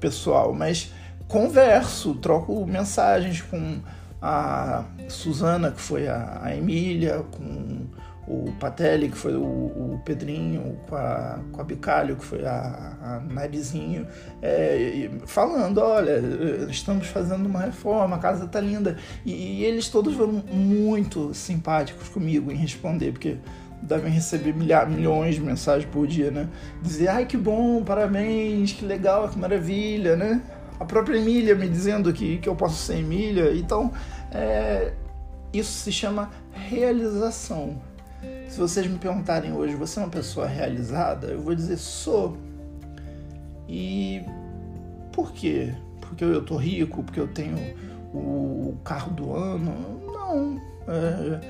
pessoal, 0.00 0.52
mas 0.52 0.92
converso, 1.28 2.14
troco 2.14 2.66
mensagens 2.66 3.40
com 3.42 3.78
a 4.20 4.84
Suzana, 5.08 5.70
que 5.70 5.80
foi 5.80 6.08
a, 6.08 6.54
Emília, 6.54 7.24
com 7.30 7.86
o 8.28 8.52
Patelli, 8.60 9.08
que 9.08 9.16
foi 9.16 9.34
o, 9.34 9.42
o 9.42 10.00
Pedrinho, 10.04 10.78
com 10.88 10.94
a, 10.94 11.40
com 11.50 11.60
a 11.60 11.64
Bicalho, 11.64 12.16
que 12.16 12.24
foi 12.24 12.44
a, 12.46 12.96
a 13.02 13.20
Narizinho, 13.20 14.06
é, 14.40 15.10
falando, 15.26 15.78
olha, 15.78 16.20
estamos 16.70 17.08
fazendo 17.08 17.46
uma 17.46 17.60
reforma, 17.60 18.16
a 18.16 18.18
casa 18.18 18.46
tá 18.46 18.60
linda. 18.60 18.96
E, 19.24 19.32
e, 19.32 19.64
eles 19.64 19.88
todos 19.88 20.14
foram 20.14 20.44
muito 20.52 21.34
simpáticos 21.34 22.08
comigo 22.08 22.52
em 22.52 22.56
responder, 22.56 23.12
porque 23.12 23.38
devem 23.82 24.12
receber 24.12 24.54
milha, 24.54 24.84
milhões 24.84 25.36
de 25.36 25.40
mensagens 25.40 25.90
por 25.90 26.06
dia, 26.06 26.30
né? 26.30 26.48
Dizer, 26.82 27.08
ai 27.08 27.26
que 27.26 27.36
bom, 27.36 27.82
parabéns, 27.82 28.72
que 28.72 28.84
legal, 28.84 29.28
que 29.28 29.38
maravilha, 29.38 30.16
né? 30.16 30.42
A 30.78 30.84
própria 30.84 31.18
Emília 31.18 31.54
me 31.54 31.68
dizendo 31.68 32.12
que, 32.12 32.38
que 32.38 32.48
eu 32.48 32.56
posso 32.56 32.76
ser 32.76 32.98
Emília. 32.98 33.52
Então, 33.54 33.92
é, 34.32 34.92
isso 35.52 35.72
se 35.72 35.92
chama 35.92 36.30
realização 36.52 37.78
se 38.48 38.58
vocês 38.58 38.86
me 38.86 38.98
perguntarem 38.98 39.52
hoje, 39.52 39.74
você 39.74 39.98
é 39.98 40.02
uma 40.02 40.10
pessoa 40.10 40.46
realizada? 40.46 41.28
Eu 41.28 41.40
vou 41.40 41.54
dizer 41.54 41.76
sou. 41.78 42.36
E 43.68 44.22
por 45.12 45.32
quê? 45.32 45.72
Porque 46.00 46.24
eu 46.24 46.44
tô 46.44 46.56
rico? 46.56 47.02
Porque 47.02 47.20
eu 47.20 47.28
tenho 47.28 47.56
o 48.12 48.76
carro 48.84 49.12
do 49.12 49.32
ano? 49.34 50.00
Não. 50.12 50.60
É, 50.88 51.40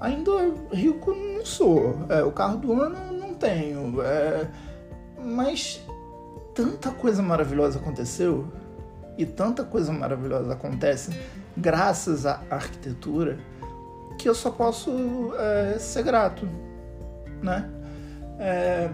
ainda 0.00 0.30
rico 0.72 1.12
não 1.12 1.44
sou. 1.44 1.96
É, 2.08 2.22
o 2.22 2.32
carro 2.32 2.58
do 2.58 2.72
ano 2.80 3.12
não 3.12 3.34
tenho. 3.34 4.00
É, 4.02 4.48
mas 5.22 5.80
tanta 6.54 6.90
coisa 6.90 7.22
maravilhosa 7.22 7.78
aconteceu 7.78 8.50
e 9.18 9.24
tanta 9.24 9.64
coisa 9.64 9.92
maravilhosa 9.92 10.52
acontece 10.52 11.18
graças 11.56 12.26
à 12.26 12.40
arquitetura 12.50 13.38
que 14.18 14.28
eu 14.28 14.34
só 14.34 14.50
posso 14.50 15.32
é, 15.38 15.78
ser 15.78 16.02
grato, 16.02 16.48
né? 17.42 17.70
É, 18.38 18.90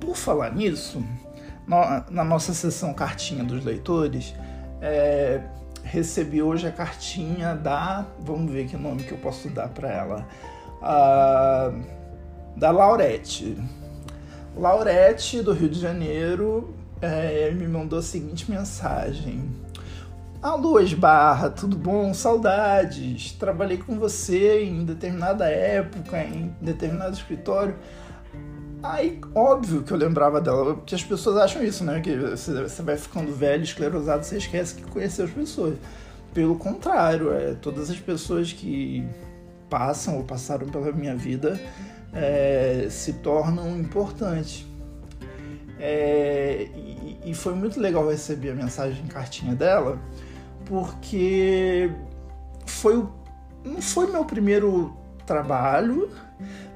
por 0.00 0.14
falar 0.16 0.54
nisso, 0.54 1.02
na 2.10 2.24
nossa 2.24 2.54
sessão 2.54 2.94
cartinha 2.94 3.44
dos 3.44 3.64
leitores, 3.64 4.34
é, 4.80 5.42
recebi 5.84 6.42
hoje 6.42 6.66
a 6.66 6.72
cartinha 6.72 7.54
da, 7.54 8.06
vamos 8.20 8.52
ver 8.52 8.66
que 8.66 8.76
nome 8.76 9.02
que 9.02 9.12
eu 9.12 9.18
posso 9.18 9.48
dar 9.48 9.68
para 9.68 9.88
ela, 9.88 10.28
a, 10.82 11.72
da 12.56 12.70
Laurete. 12.70 13.56
Laurete 14.56 15.42
do 15.42 15.52
Rio 15.52 15.68
de 15.68 15.78
Janeiro 15.78 16.74
é, 17.00 17.50
me 17.50 17.66
mandou 17.66 17.98
a 17.98 18.02
seguinte 18.02 18.50
mensagem: 18.50 19.50
Alô, 20.42 20.80
Esbarra, 20.80 21.50
tudo 21.50 21.76
bom? 21.76 22.12
Saudades. 22.14 23.32
Trabalhei 23.32 23.78
com 23.78 23.98
você 23.98 24.64
em 24.64 24.84
determinada 24.84 25.48
época, 25.48 26.22
em 26.22 26.54
determinado 26.60 27.14
escritório. 27.14 27.76
Aí, 28.82 29.20
óbvio 29.34 29.82
que 29.82 29.92
eu 29.92 29.96
lembrava 29.96 30.40
dela, 30.40 30.74
porque 30.74 30.94
as 30.94 31.02
pessoas 31.02 31.36
acham 31.36 31.62
isso, 31.64 31.84
né? 31.84 32.00
Que 32.00 32.16
você 32.16 32.82
vai 32.82 32.96
ficando 32.96 33.32
velho, 33.32 33.62
esclerosado, 33.62 34.24
você 34.24 34.36
esquece 34.36 34.76
que 34.76 34.82
conheceu 34.82 35.24
as 35.24 35.30
pessoas. 35.30 35.76
Pelo 36.32 36.56
contrário, 36.56 37.32
é, 37.32 37.54
todas 37.54 37.90
as 37.90 37.98
pessoas 37.98 38.52
que 38.52 39.06
passam 39.68 40.16
ou 40.16 40.24
passaram 40.24 40.68
pela 40.68 40.92
minha 40.92 41.16
vida 41.16 41.60
é, 42.12 42.86
se 42.90 43.14
tornam 43.14 43.76
importantes. 43.76 44.64
É, 45.80 46.68
e, 46.74 47.20
e, 47.26 47.34
foi 47.34 47.54
muito 47.54 47.80
legal 47.80 48.08
receber 48.08 48.50
a 48.50 48.54
mensagem 48.54 49.04
em 49.04 49.06
cartinha 49.06 49.54
dela, 49.54 49.98
porque 50.64 51.90
foi 52.66 52.96
o, 52.96 53.12
não 53.64 53.80
foi 53.80 54.10
meu 54.10 54.24
primeiro 54.24 54.96
trabalho, 55.24 56.10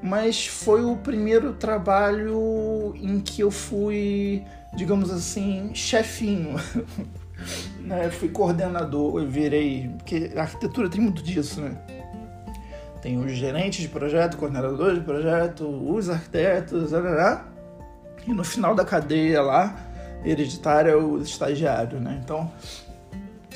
mas 0.01 0.45
foi 0.47 0.83
o 0.83 0.97
primeiro 0.97 1.53
trabalho 1.53 2.93
em 2.95 3.19
que 3.19 3.41
eu 3.41 3.51
fui, 3.51 4.43
digamos 4.75 5.11
assim, 5.11 5.71
chefinho. 5.73 6.55
né? 7.79 8.09
Fui 8.09 8.29
coordenador, 8.29 9.21
eu 9.21 9.27
virei. 9.27 9.89
Porque 9.97 10.31
a 10.35 10.41
arquitetura 10.41 10.89
tem 10.89 11.01
muito 11.01 11.23
disso, 11.23 11.61
né? 11.61 11.75
Tem 13.01 13.17
os 13.17 13.33
gerentes 13.33 13.81
de 13.81 13.89
projeto, 13.89 14.37
coordenadores 14.37 14.99
de 14.99 15.03
projeto, 15.03 15.65
os 15.65 16.09
arquitetos, 16.09 16.91
e 18.25 18.33
no 18.33 18.45
final 18.45 18.73
da 18.73 18.85
cadeia 18.85 19.41
lá, 19.41 19.75
hereditária, 20.23 20.91
é 20.91 20.95
o 20.95 21.21
estagiário, 21.21 21.99
né? 21.99 22.21
Então, 22.23 22.49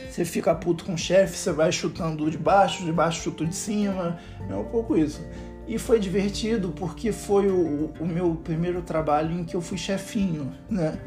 você 0.09 0.25
fica 0.25 0.53
puto 0.53 0.83
com 0.83 0.95
o 0.95 0.97
chefe, 0.97 1.37
você 1.37 1.53
vai 1.53 1.71
chutando 1.71 2.29
de 2.29 2.37
baixo, 2.37 2.83
de 2.83 2.91
baixo 2.91 3.21
chuto 3.21 3.45
de 3.45 3.55
cima, 3.55 4.17
é 4.49 4.53
um 4.55 4.65
pouco 4.65 4.97
isso. 4.97 5.21
E 5.67 5.77
foi 5.77 5.99
divertido 5.99 6.69
porque 6.69 7.11
foi 7.11 7.47
o, 7.47 7.91
o 7.99 8.05
meu 8.05 8.35
primeiro 8.35 8.81
trabalho 8.81 9.37
em 9.37 9.43
que 9.43 9.55
eu 9.55 9.61
fui 9.61 9.77
chefinho, 9.77 10.53
né? 10.69 10.97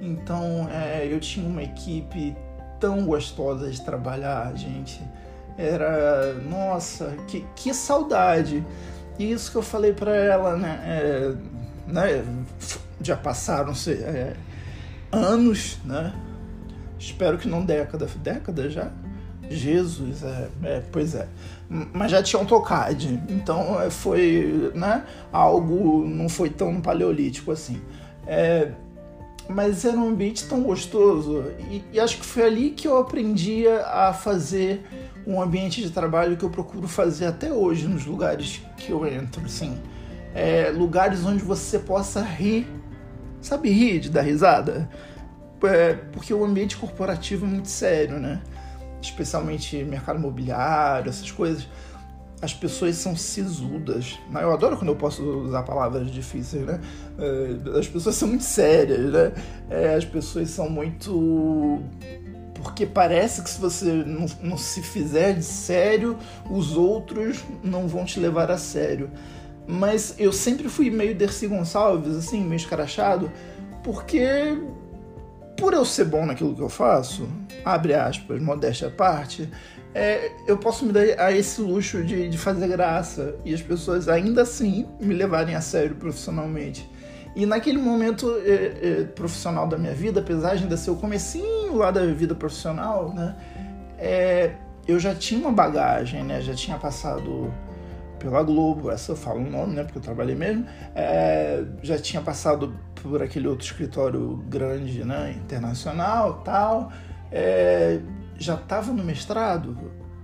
Então 0.00 0.68
é, 0.70 1.06
eu 1.10 1.20
tinha 1.20 1.48
uma 1.48 1.62
equipe 1.62 2.36
tão 2.80 3.04
gostosa 3.04 3.70
de 3.70 3.80
trabalhar, 3.80 4.54
gente. 4.56 5.00
Era, 5.56 6.34
nossa, 6.34 7.16
que, 7.28 7.44
que 7.54 7.72
saudade. 7.72 8.64
E 9.18 9.30
isso 9.30 9.50
que 9.50 9.56
eu 9.56 9.62
falei 9.62 9.92
para 9.92 10.14
ela, 10.14 10.56
né? 10.56 10.80
É, 10.84 11.34
né? 11.86 12.24
Já 13.00 13.16
passaram 13.16 13.72
é, 13.88 14.34
anos, 15.12 15.78
né? 15.84 16.12
Espero 16.98 17.38
que 17.38 17.48
não 17.48 17.64
década. 17.64 18.06
Década 18.22 18.68
já? 18.68 18.90
Jesus, 19.50 20.22
é, 20.22 20.48
é, 20.64 20.82
pois 20.92 21.14
é. 21.14 21.26
Mas 21.92 22.10
já 22.10 22.22
tinham 22.22 22.44
tocado, 22.44 23.04
então 23.28 23.80
é, 23.80 23.90
foi, 23.90 24.72
né? 24.74 25.04
Algo 25.32 26.04
não 26.04 26.28
foi 26.28 26.48
tão 26.50 26.80
paleolítico 26.80 27.52
assim. 27.52 27.80
É, 28.26 28.70
mas 29.48 29.84
era 29.84 29.96
um 29.96 30.08
ambiente 30.08 30.46
tão 30.46 30.62
gostoso 30.62 31.44
e, 31.70 31.82
e, 31.92 31.98
acho 31.98 32.18
que 32.18 32.26
foi 32.26 32.42
ali 32.44 32.70
que 32.70 32.86
eu 32.86 32.98
aprendi 32.98 33.66
a 33.66 34.12
fazer 34.12 34.84
um 35.26 35.40
ambiente 35.40 35.82
de 35.82 35.90
trabalho 35.90 36.36
que 36.36 36.44
eu 36.44 36.50
procuro 36.50 36.86
fazer 36.86 37.26
até 37.26 37.52
hoje 37.52 37.86
nos 37.86 38.04
lugares 38.04 38.62
que 38.76 38.90
eu 38.90 39.06
entro, 39.06 39.42
assim. 39.44 39.78
É, 40.34 40.70
lugares 40.70 41.24
onde 41.24 41.42
você 41.42 41.78
possa 41.78 42.22
rir, 42.22 42.66
sabe 43.40 43.70
rir 43.70 44.00
de 44.00 44.10
dar 44.10 44.22
risada? 44.22 44.88
É, 45.62 45.94
porque 46.12 46.32
o 46.32 46.44
ambiente 46.44 46.76
corporativo 46.76 47.44
é 47.44 47.48
muito 47.48 47.68
sério, 47.68 48.18
né? 48.18 48.40
Especialmente 49.00 49.82
mercado 49.84 50.18
imobiliário, 50.18 51.08
essas 51.08 51.30
coisas. 51.30 51.68
As 52.40 52.54
pessoas 52.54 52.96
são 52.96 53.16
sisudas. 53.16 54.18
Eu 54.32 54.52
adoro 54.52 54.76
quando 54.76 54.90
eu 54.90 54.96
posso 54.96 55.22
usar 55.22 55.64
palavras 55.64 56.10
difíceis, 56.10 56.64
né? 56.64 56.80
É, 57.18 57.78
as 57.78 57.88
pessoas 57.88 58.14
são 58.14 58.28
muito 58.28 58.44
sérias, 58.44 59.12
né? 59.12 59.32
É, 59.68 59.94
as 59.94 60.04
pessoas 60.04 60.48
são 60.50 60.70
muito 60.70 61.82
porque 62.62 62.84
parece 62.84 63.42
que 63.42 63.50
se 63.50 63.60
você 63.60 63.86
não, 63.86 64.26
não, 64.42 64.58
se 64.58 64.82
fizer 64.82 65.34
de 65.34 65.44
sério, 65.44 66.18
os 66.50 66.76
outros 66.76 67.44
não 67.62 67.86
vão 67.86 68.04
te 68.04 68.18
levar 68.18 68.50
a 68.50 68.58
sério. 68.58 69.10
Mas 69.66 70.14
eu 70.18 70.32
sempre 70.32 70.68
fui 70.68 70.90
meio 70.90 71.14
Dercy 71.14 71.46
Gonçalves, 71.46 72.16
assim, 72.16 72.40
meio 72.40 72.56
escarachado, 72.56 73.30
porque 73.84 74.58
por 75.58 75.74
eu 75.74 75.84
ser 75.84 76.04
bom 76.04 76.24
naquilo 76.24 76.54
que 76.54 76.62
eu 76.62 76.68
faço, 76.68 77.28
abre 77.64 77.92
aspas, 77.92 78.40
modéstia 78.40 78.88
à 78.88 78.90
parte, 78.90 79.50
é, 79.92 80.30
eu 80.46 80.56
posso 80.56 80.86
me 80.86 80.92
dar 80.92 81.02
a 81.18 81.32
esse 81.32 81.60
luxo 81.60 82.04
de, 82.04 82.28
de 82.28 82.38
fazer 82.38 82.68
graça 82.68 83.34
e 83.44 83.52
as 83.52 83.60
pessoas 83.60 84.08
ainda 84.08 84.42
assim 84.42 84.86
me 85.00 85.12
levarem 85.12 85.56
a 85.56 85.60
sério 85.60 85.96
profissionalmente. 85.96 86.88
E 87.34 87.44
naquele 87.44 87.78
momento 87.78 88.32
é, 88.44 89.00
é, 89.00 89.04
profissional 89.04 89.66
da 89.66 89.76
minha 89.76 89.94
vida, 89.94 90.20
apesar 90.20 90.54
de 90.54 90.62
ainda 90.62 90.76
ser 90.76 90.92
o 90.92 90.96
comecinho 90.96 91.74
lá 91.74 91.90
da 91.90 92.06
vida 92.06 92.34
profissional, 92.34 93.12
né, 93.12 93.34
é, 93.98 94.52
eu 94.86 94.98
já 94.98 95.14
tinha 95.14 95.40
uma 95.40 95.52
bagagem, 95.52 96.22
né, 96.22 96.40
já 96.40 96.54
tinha 96.54 96.78
passado 96.78 97.52
pela 98.18 98.42
Globo, 98.42 98.90
essa 98.90 99.12
eu 99.12 99.16
falo 99.16 99.40
o 99.40 99.50
nome, 99.50 99.74
né, 99.74 99.84
porque 99.84 99.98
eu 99.98 100.02
trabalhei 100.02 100.34
mesmo, 100.34 100.66
é, 100.94 101.64
já 101.82 101.98
tinha 101.98 102.22
passado 102.22 102.74
por 103.02 103.22
aquele 103.22 103.48
outro 103.48 103.64
escritório 103.66 104.36
grande, 104.48 105.04
né, 105.04 105.34
internacional, 105.36 106.42
tal, 106.44 106.92
é, 107.30 108.00
já 108.38 108.54
estava 108.54 108.92
no 108.92 109.04
mestrado, 109.04 109.76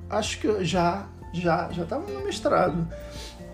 acho 0.08 0.38
que 0.38 0.64
já, 0.64 1.06
já, 1.32 1.70
já 1.70 1.82
estava 1.82 2.10
no 2.10 2.24
mestrado, 2.24 2.86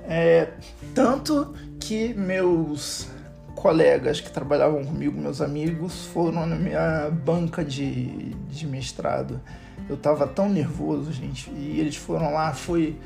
é, 0.09 0.49
tanto 0.95 1.55
que 1.79 2.15
meus 2.15 3.09
colegas 3.55 4.21
que 4.21 4.31
trabalhavam 4.31 4.85
comigo, 4.85 5.21
meus 5.21 5.41
amigos, 5.41 6.07
foram 6.07 6.47
na 6.47 6.57
minha 6.57 7.11
banca 7.11 7.65
de, 7.65 8.35
de 8.49 8.67
mestrado. 8.67 9.41
Eu 9.89 9.97
estava 9.97 10.27
tão 10.27 10.49
nervoso, 10.49 11.13
gente, 11.13 11.51
e 11.51 11.79
eles 11.79 11.97
foram 11.97 12.33
lá, 12.33 12.53
foi 12.53 12.97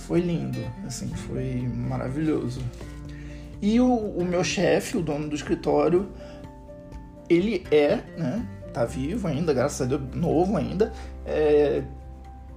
foi 0.00 0.20
lindo, 0.20 0.58
assim, 0.86 1.08
foi 1.08 1.68
maravilhoso. 1.68 2.60
E 3.62 3.80
o, 3.80 3.94
o 3.94 4.24
meu 4.24 4.42
chefe, 4.42 4.96
o 4.96 5.02
dono 5.02 5.28
do 5.28 5.34
escritório, 5.34 6.08
ele 7.28 7.64
é, 7.70 7.96
né, 8.16 8.46
tá 8.72 8.84
vivo 8.84 9.28
ainda, 9.28 9.52
graças 9.52 9.82
a 9.82 9.84
Deus, 9.84 10.02
novo 10.14 10.56
ainda, 10.56 10.92
é, 11.26 11.82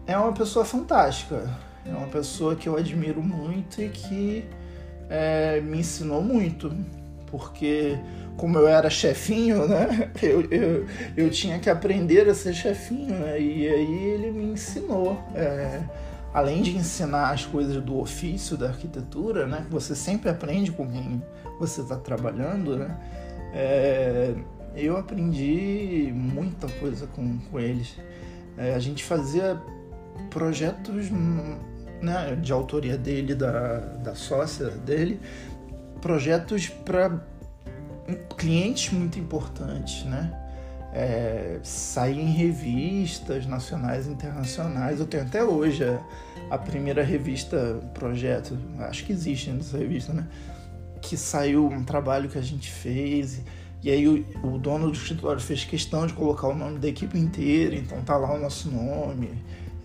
é 0.07 0.17
uma 0.17 0.31
pessoa 0.31 0.63
fantástica, 0.63 1.49
é 1.85 1.91
uma 1.91 2.07
pessoa 2.07 2.55
que 2.55 2.67
eu 2.67 2.77
admiro 2.77 3.21
muito 3.21 3.81
e 3.81 3.89
que 3.89 4.45
é, 5.09 5.59
me 5.61 5.79
ensinou 5.79 6.21
muito, 6.21 6.73
porque 7.27 7.97
como 8.37 8.57
eu 8.57 8.67
era 8.67 8.89
chefinho, 8.89 9.67
né, 9.67 10.09
eu, 10.23 10.41
eu, 10.49 10.85
eu 11.17 11.29
tinha 11.29 11.59
que 11.59 11.69
aprender 11.69 12.29
a 12.29 12.33
ser 12.33 12.53
chefinho, 12.53 13.13
né, 13.19 13.39
e 13.39 13.67
aí 13.67 14.03
ele 14.05 14.31
me 14.31 14.45
ensinou. 14.45 15.21
É, 15.35 15.81
além 16.33 16.61
de 16.61 16.75
ensinar 16.75 17.31
as 17.31 17.45
coisas 17.45 17.81
do 17.81 17.99
ofício 17.99 18.57
da 18.57 18.67
arquitetura, 18.67 19.45
né, 19.45 19.65
você 19.69 19.95
sempre 19.95 20.29
aprende 20.29 20.71
com 20.71 20.89
quem 20.89 21.21
você 21.59 21.81
está 21.81 21.95
trabalhando, 21.95 22.77
né, 22.77 22.97
é, 23.53 24.33
eu 24.75 24.97
aprendi 24.97 26.11
muita 26.13 26.67
coisa 26.67 27.05
com, 27.07 27.37
com 27.37 27.59
eles. 27.59 27.95
É, 28.57 28.73
a 28.73 28.79
gente 28.79 29.03
fazia 29.03 29.61
projetos 30.29 31.11
né, 32.01 32.35
de 32.41 32.51
autoria 32.51 32.97
dele, 32.97 33.35
da, 33.35 33.79
da 33.79 34.15
sócia 34.15 34.69
dele, 34.69 35.19
projetos 36.01 36.67
para 36.67 37.21
clientes 38.37 38.91
muito 38.91 39.17
importantes, 39.17 40.03
né? 40.05 40.42
É, 40.93 41.59
sair 41.63 42.19
em 42.19 42.31
revistas 42.31 43.45
nacionais 43.47 44.07
e 44.07 44.11
internacionais. 44.11 44.99
Eu 44.99 45.07
tenho 45.07 45.23
até 45.23 45.43
hoje 45.43 45.83
a, 45.83 45.99
a 46.51 46.57
primeira 46.57 47.03
revista 47.03 47.79
Projeto, 47.93 48.57
acho 48.79 49.03
que 49.05 49.11
existe 49.11 49.49
essa 49.59 49.77
revista, 49.77 50.13
né? 50.13 50.27
Que 51.01 51.17
saiu 51.17 51.67
um 51.67 51.83
trabalho 51.83 52.29
que 52.29 52.37
a 52.37 52.41
gente 52.41 52.71
fez. 52.71 53.41
E 53.81 53.89
aí 53.89 54.07
o, 54.07 54.25
o, 54.43 54.57
dono 54.57 54.87
do 54.87 54.93
escritório 54.93 55.41
fez 55.41 55.65
questão 55.65 56.07
de 56.07 56.13
colocar 56.13 56.47
o 56.47 56.55
nome 56.55 56.79
da 56.79 56.87
equipe 56.87 57.17
inteira, 57.17 57.75
então 57.75 58.01
tá 58.03 58.15
lá 58.15 58.33
o 58.33 58.39
nosso 58.39 58.69
nome. 58.69 59.31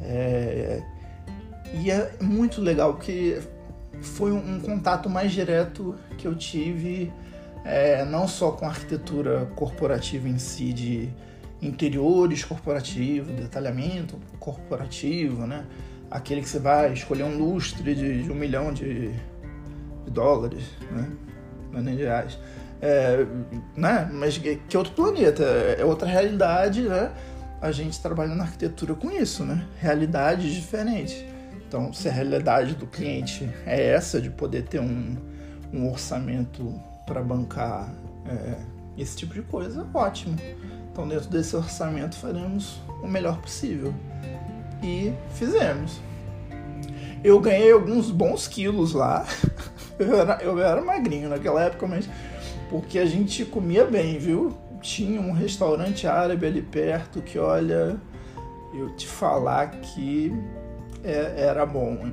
É, 0.00 0.80
e 1.74 1.90
é 1.90 2.12
muito 2.20 2.60
legal 2.60 2.94
porque 2.94 3.40
foi 4.00 4.30
um, 4.30 4.56
um 4.56 4.60
contato 4.60 5.10
mais 5.10 5.32
direto 5.32 5.96
que 6.16 6.28
eu 6.28 6.34
tive 6.36 7.12
é, 7.64 8.04
não 8.04 8.26
só 8.26 8.52
com 8.52 8.64
a 8.64 8.68
arquitetura 8.68 9.46
corporativa 9.54 10.28
em 10.28 10.38
si, 10.38 10.72
de 10.72 11.08
interiores 11.60 12.44
corporativos, 12.44 13.34
detalhamento 13.34 14.18
corporativo, 14.38 15.46
né? 15.46 15.64
Aquele 16.10 16.40
que 16.40 16.48
você 16.48 16.58
vai 16.58 16.92
escolher 16.92 17.24
um 17.24 17.36
lustre 17.36 17.94
de, 17.94 18.22
de 18.22 18.32
um 18.32 18.34
milhão 18.34 18.72
de, 18.72 19.10
de, 20.04 20.10
dólares, 20.10 20.64
né? 20.90 21.10
Não 21.72 21.80
é 21.80 21.82
nem 21.82 21.96
de 21.96 22.02
reais. 22.02 22.38
É, 22.80 23.26
né? 23.76 24.08
Mas 24.12 24.38
que, 24.38 24.56
que 24.56 24.76
outro 24.76 24.92
planeta, 24.94 25.42
é 25.42 25.84
outra 25.84 26.08
realidade, 26.08 26.82
né? 26.82 27.12
a 27.60 27.72
gente 27.72 28.00
trabalha 28.00 28.34
na 28.34 28.44
arquitetura 28.44 28.94
com 28.94 29.10
isso, 29.10 29.44
né? 29.44 29.66
Realidades 29.78 30.52
diferentes. 30.52 31.24
Então, 31.66 31.92
se 31.92 32.08
a 32.08 32.12
realidade 32.12 32.74
do 32.74 32.86
cliente 32.86 33.48
é 33.66 33.90
essa, 33.90 34.20
de 34.20 34.30
poder 34.30 34.62
ter 34.62 34.80
um, 34.80 35.16
um 35.72 35.90
orçamento 35.90 36.80
para 37.08 37.22
bancar 37.22 37.90
é, 38.26 38.58
esse 38.96 39.16
tipo 39.16 39.32
de 39.32 39.42
coisa, 39.42 39.86
ótimo. 39.94 40.36
Então, 40.92 41.08
dentro 41.08 41.30
desse 41.30 41.56
orçamento, 41.56 42.16
faremos 42.16 42.80
o 43.02 43.08
melhor 43.08 43.40
possível. 43.40 43.94
E 44.82 45.12
fizemos. 45.30 46.00
Eu 47.24 47.40
ganhei 47.40 47.72
alguns 47.72 48.10
bons 48.10 48.46
quilos 48.46 48.92
lá. 48.92 49.26
Eu 49.98 50.14
era, 50.14 50.40
eu 50.44 50.60
era 50.60 50.80
magrinho 50.80 51.28
naquela 51.28 51.60
época, 51.64 51.84
mas 51.84 52.08
porque 52.70 53.00
a 53.00 53.04
gente 53.04 53.44
comia 53.44 53.84
bem, 53.84 54.16
viu? 54.16 54.56
Tinha 54.80 55.20
um 55.20 55.32
restaurante 55.32 56.06
árabe 56.06 56.46
ali 56.46 56.62
perto 56.62 57.20
que, 57.20 57.36
olha, 57.36 57.96
eu 58.72 58.94
te 58.94 59.08
falar 59.08 59.72
que 59.72 60.32
é, 61.02 61.34
era 61.36 61.66
bom. 61.66 62.12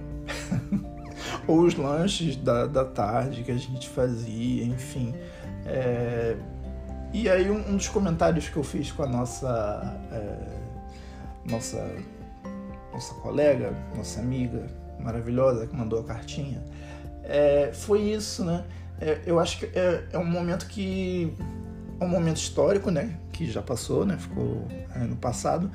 Ou 1.48 1.62
os 1.62 1.76
lanches 1.76 2.36
da, 2.36 2.66
da 2.66 2.84
tarde 2.84 3.44
que 3.44 3.52
a 3.52 3.58
gente 3.58 3.90
fazia, 3.90 4.64
enfim. 4.64 5.14
É... 5.66 6.36
E 7.14 7.30
aí 7.30 7.50
um, 7.50 7.70
um, 7.70 7.78
dos 7.78 7.88
comentários 7.88 8.50
que 8.50 8.58
eu 8.58 8.64
fiz 8.64 8.92
com 8.92 9.04
a 9.04 9.08
nossa 9.08 9.98
é... 10.12 11.50
nossa 11.50 11.96
nossa 12.92 13.14
colega, 13.16 13.74
nossa 13.96 14.22
amiga 14.22 14.66
maravilhosa 15.00 15.68
que 15.68 15.76
mandou 15.76 16.00
a 16.00 16.04
cartinha, 16.04 16.64
é... 17.24 17.72
foi 17.74 18.02
isso, 18.02 18.44
né? 18.44 18.64
É, 19.00 19.20
eu 19.26 19.40
acho 19.40 19.60
que 19.60 19.66
é, 19.78 20.06
é, 20.12 20.18
um 20.18 20.26
momento 20.26 20.68
que 20.68 21.34
é 22.00 22.06
um 22.06 22.08
momento 22.08 22.38
histórico, 22.38 22.90
né? 22.90 23.18
Que 23.32 23.50
já 23.50 23.62
passou, 23.62 24.06
né? 24.06 24.18
Ficou 24.18 24.66
é, 24.96 25.00
no 25.00 25.16
passado, 25.16 25.70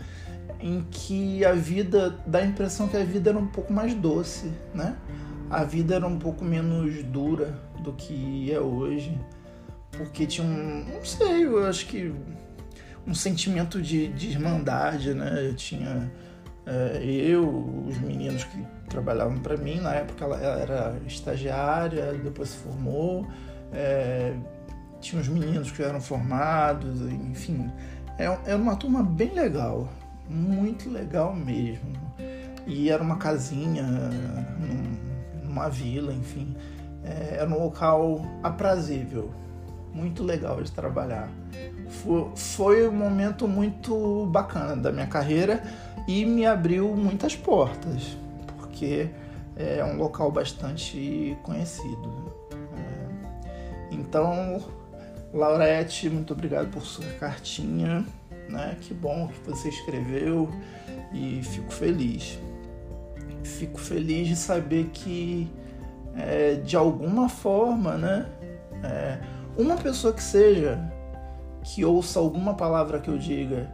em 0.59 0.85
que 0.90 1.44
a 1.44 1.52
vida 1.52 2.18
dá 2.26 2.38
a 2.38 2.44
impressão 2.44 2.88
que 2.88 2.96
a 2.96 3.04
vida 3.04 3.30
era 3.30 3.38
um 3.38 3.46
pouco 3.46 3.72
mais 3.72 3.94
doce, 3.94 4.50
né? 4.74 4.96
A 5.50 5.64
vida 5.64 5.96
era 5.96 6.06
um 6.06 6.18
pouco 6.18 6.44
menos 6.44 7.02
dura 7.04 7.58
do 7.82 7.92
que 7.92 8.52
é 8.52 8.60
hoje, 8.60 9.18
porque 9.90 10.24
tinha 10.24 10.46
um, 10.46 10.84
não 10.84 11.04
sei, 11.04 11.44
eu 11.44 11.66
acho 11.66 11.86
que 11.86 12.14
um 13.06 13.14
sentimento 13.14 13.82
de, 13.82 14.08
de 14.08 14.28
irmandade, 14.28 15.12
né? 15.12 15.48
Eu 15.48 15.54
tinha 15.54 16.10
é, 16.64 17.02
eu, 17.02 17.48
os 17.88 17.98
meninos 17.98 18.44
que 18.44 18.64
trabalhavam 18.88 19.38
para 19.38 19.56
mim, 19.56 19.80
na 19.80 19.94
época 19.94 20.24
ela, 20.24 20.40
era 20.40 21.00
estagiária, 21.06 22.12
depois 22.12 22.50
se 22.50 22.58
formou, 22.58 23.26
é, 23.72 24.34
tinha 25.00 25.20
os 25.20 25.28
meninos 25.28 25.72
que 25.72 25.82
eram 25.82 26.00
formados, 26.00 27.00
enfim, 27.02 27.70
era 28.16 28.40
é, 28.46 28.52
é 28.52 28.54
uma 28.54 28.76
turma 28.76 29.02
bem 29.02 29.34
legal 29.34 29.88
muito 30.30 30.88
legal 30.88 31.34
mesmo. 31.34 31.92
E 32.66 32.88
era 32.88 33.02
uma 33.02 33.16
casinha, 33.16 33.82
num, 33.82 35.10
numa 35.50 35.68
vila, 35.68 36.12
enfim. 36.12 36.56
É, 37.04 37.36
era 37.40 37.50
um 37.50 37.62
local 37.62 38.22
aprazível, 38.42 39.30
muito 39.92 40.22
legal 40.22 40.62
de 40.62 40.70
trabalhar. 40.70 41.28
Foi, 41.88 42.30
foi 42.36 42.88
um 42.88 42.92
momento 42.92 43.48
muito 43.48 44.26
bacana 44.26 44.76
da 44.76 44.92
minha 44.92 45.06
carreira 45.06 45.62
e 46.06 46.24
me 46.24 46.46
abriu 46.46 46.94
muitas 46.94 47.34
portas, 47.34 48.16
porque 48.58 49.10
é 49.56 49.84
um 49.84 49.96
local 49.96 50.30
bastante 50.30 51.36
conhecido. 51.42 52.32
É, 52.52 53.94
então, 53.94 54.62
Laurete, 55.34 56.08
muito 56.08 56.32
obrigado 56.32 56.70
por 56.70 56.82
sua 56.82 57.06
cartinha 57.18 58.04
né? 58.50 58.76
Que 58.80 58.92
bom 58.92 59.28
que 59.28 59.50
você 59.50 59.68
escreveu 59.68 60.50
e 61.12 61.40
fico 61.42 61.72
feliz. 61.72 62.38
Fico 63.42 63.81
feliz 63.81 64.29
de 64.29 64.37
saber 64.37 64.90
que 64.92 65.50
é, 66.16 66.55
de 66.55 66.76
alguma 66.76 67.29
forma, 67.29 67.96
né? 67.96 68.26
É, 68.83 69.18
uma 69.57 69.76
pessoa 69.76 70.12
que 70.12 70.22
seja 70.22 70.79
que 71.62 71.85
ouça 71.85 72.18
alguma 72.18 72.55
palavra 72.55 72.98
que 72.98 73.09
eu 73.09 73.18
diga 73.18 73.70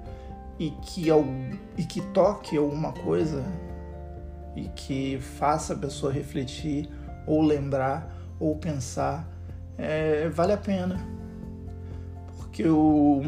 e 0.59 0.70
que, 0.70 1.07
e 1.76 1.85
que 1.85 2.00
toque 2.00 2.57
alguma 2.57 2.92
coisa 2.92 3.44
e 4.57 4.68
que 4.68 5.18
faça 5.20 5.74
a 5.74 5.76
pessoa 5.76 6.11
refletir 6.11 6.88
ou 7.26 7.42
lembrar 7.42 8.14
ou 8.40 8.57
pensar, 8.57 9.29
é, 9.76 10.29
vale 10.29 10.52
a 10.52 10.57
pena. 10.57 10.96
Porque 12.37 12.66
o, 12.66 13.22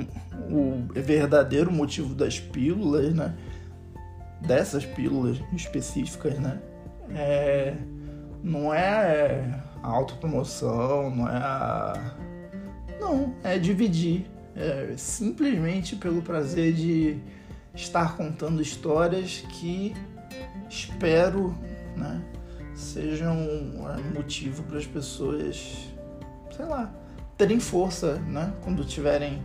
o 0.50 0.86
verdadeiro 0.94 1.70
motivo 1.70 2.14
das 2.14 2.40
pílulas, 2.40 3.14
né? 3.14 3.34
Dessas 4.40 4.84
pílulas 4.84 5.40
específicas, 5.52 6.38
né? 6.38 6.60
É, 7.10 7.74
não 8.42 8.72
é 8.72 9.60
a 9.82 9.88
autopromoção, 9.88 11.10
não 11.14 11.28
é 11.28 11.36
a. 11.36 12.14
Não, 13.00 13.34
é 13.42 13.58
dividir. 13.58 14.26
É 14.54 14.94
simplesmente 14.96 15.96
pelo 15.96 16.20
prazer 16.22 16.72
de 16.72 17.18
estar 17.74 18.16
contando 18.16 18.60
histórias 18.60 19.44
que 19.50 19.94
espero 20.68 21.56
né, 21.96 22.20
sejam 22.74 23.36
um 23.36 24.14
motivo 24.14 24.62
para 24.64 24.78
as 24.78 24.86
pessoas, 24.86 25.88
sei 26.54 26.64
lá, 26.64 26.92
terem 27.36 27.60
força 27.60 28.14
né, 28.20 28.52
quando 28.62 28.84
tiverem 28.84 29.42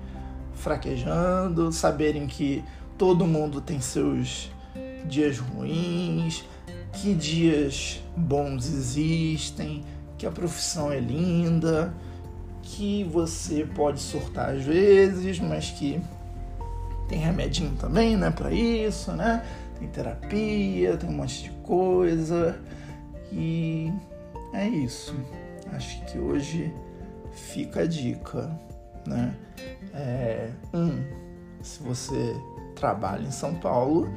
fraquejando, 0.53 1.71
saberem 1.71 2.27
que 2.27 2.63
todo 2.97 3.25
mundo 3.25 3.59
tem 3.61 3.81
seus 3.81 4.51
dias 5.07 5.37
ruins, 5.37 6.43
que 6.93 7.13
dias 7.13 8.01
bons 8.15 8.67
existem, 8.67 9.83
que 10.17 10.25
a 10.25 10.31
profissão 10.31 10.91
é 10.91 10.99
linda, 10.99 11.93
que 12.61 13.03
você 13.05 13.65
pode 13.75 13.99
surtar 13.99 14.49
às 14.49 14.63
vezes, 14.63 15.39
mas 15.39 15.69
que 15.71 16.01
tem 17.07 17.19
remedinho 17.19 17.75
também, 17.75 18.15
né, 18.15 18.31
para 18.31 18.51
isso, 18.51 19.11
né? 19.11 19.45
Tem 19.77 19.87
terapia, 19.87 20.95
tem 20.95 21.09
um 21.09 21.13
monte 21.13 21.43
de 21.43 21.49
coisa. 21.63 22.57
E 23.31 23.91
é 24.53 24.67
isso. 24.67 25.15
Acho 25.73 26.05
que 26.05 26.17
hoje 26.17 26.73
fica 27.33 27.81
a 27.81 27.85
dica 27.85 28.49
né? 29.05 29.33
É, 29.93 30.49
um, 30.73 31.03
se 31.61 31.81
você 31.83 32.35
trabalha 32.75 33.27
em 33.27 33.31
São 33.31 33.55
Paulo, 33.55 34.09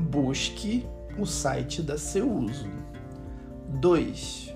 busque 0.00 0.86
o 1.18 1.26
site 1.26 1.82
da 1.82 1.98
Seuso. 1.98 2.68
Dois, 3.68 4.54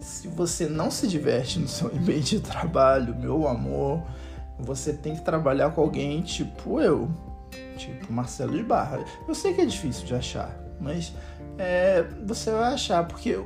se 0.00 0.28
você 0.28 0.66
não 0.66 0.90
se 0.90 1.06
diverte 1.06 1.58
no 1.58 1.68
seu 1.68 1.88
ambiente 1.94 2.36
de 2.36 2.42
trabalho, 2.42 3.14
meu 3.14 3.48
amor, 3.48 4.02
você 4.58 4.92
tem 4.92 5.14
que 5.14 5.22
trabalhar 5.22 5.70
com 5.70 5.80
alguém 5.80 6.20
tipo 6.22 6.80
eu, 6.80 7.10
tipo 7.76 8.12
Marcelo 8.12 8.56
de 8.56 8.62
Barra. 8.62 9.04
Eu 9.26 9.34
sei 9.34 9.54
que 9.54 9.60
é 9.60 9.66
difícil 9.66 10.04
de 10.04 10.14
achar, 10.14 10.54
mas 10.80 11.12
é, 11.56 12.04
você 12.26 12.50
vai 12.50 12.74
achar, 12.74 13.06
porque 13.06 13.40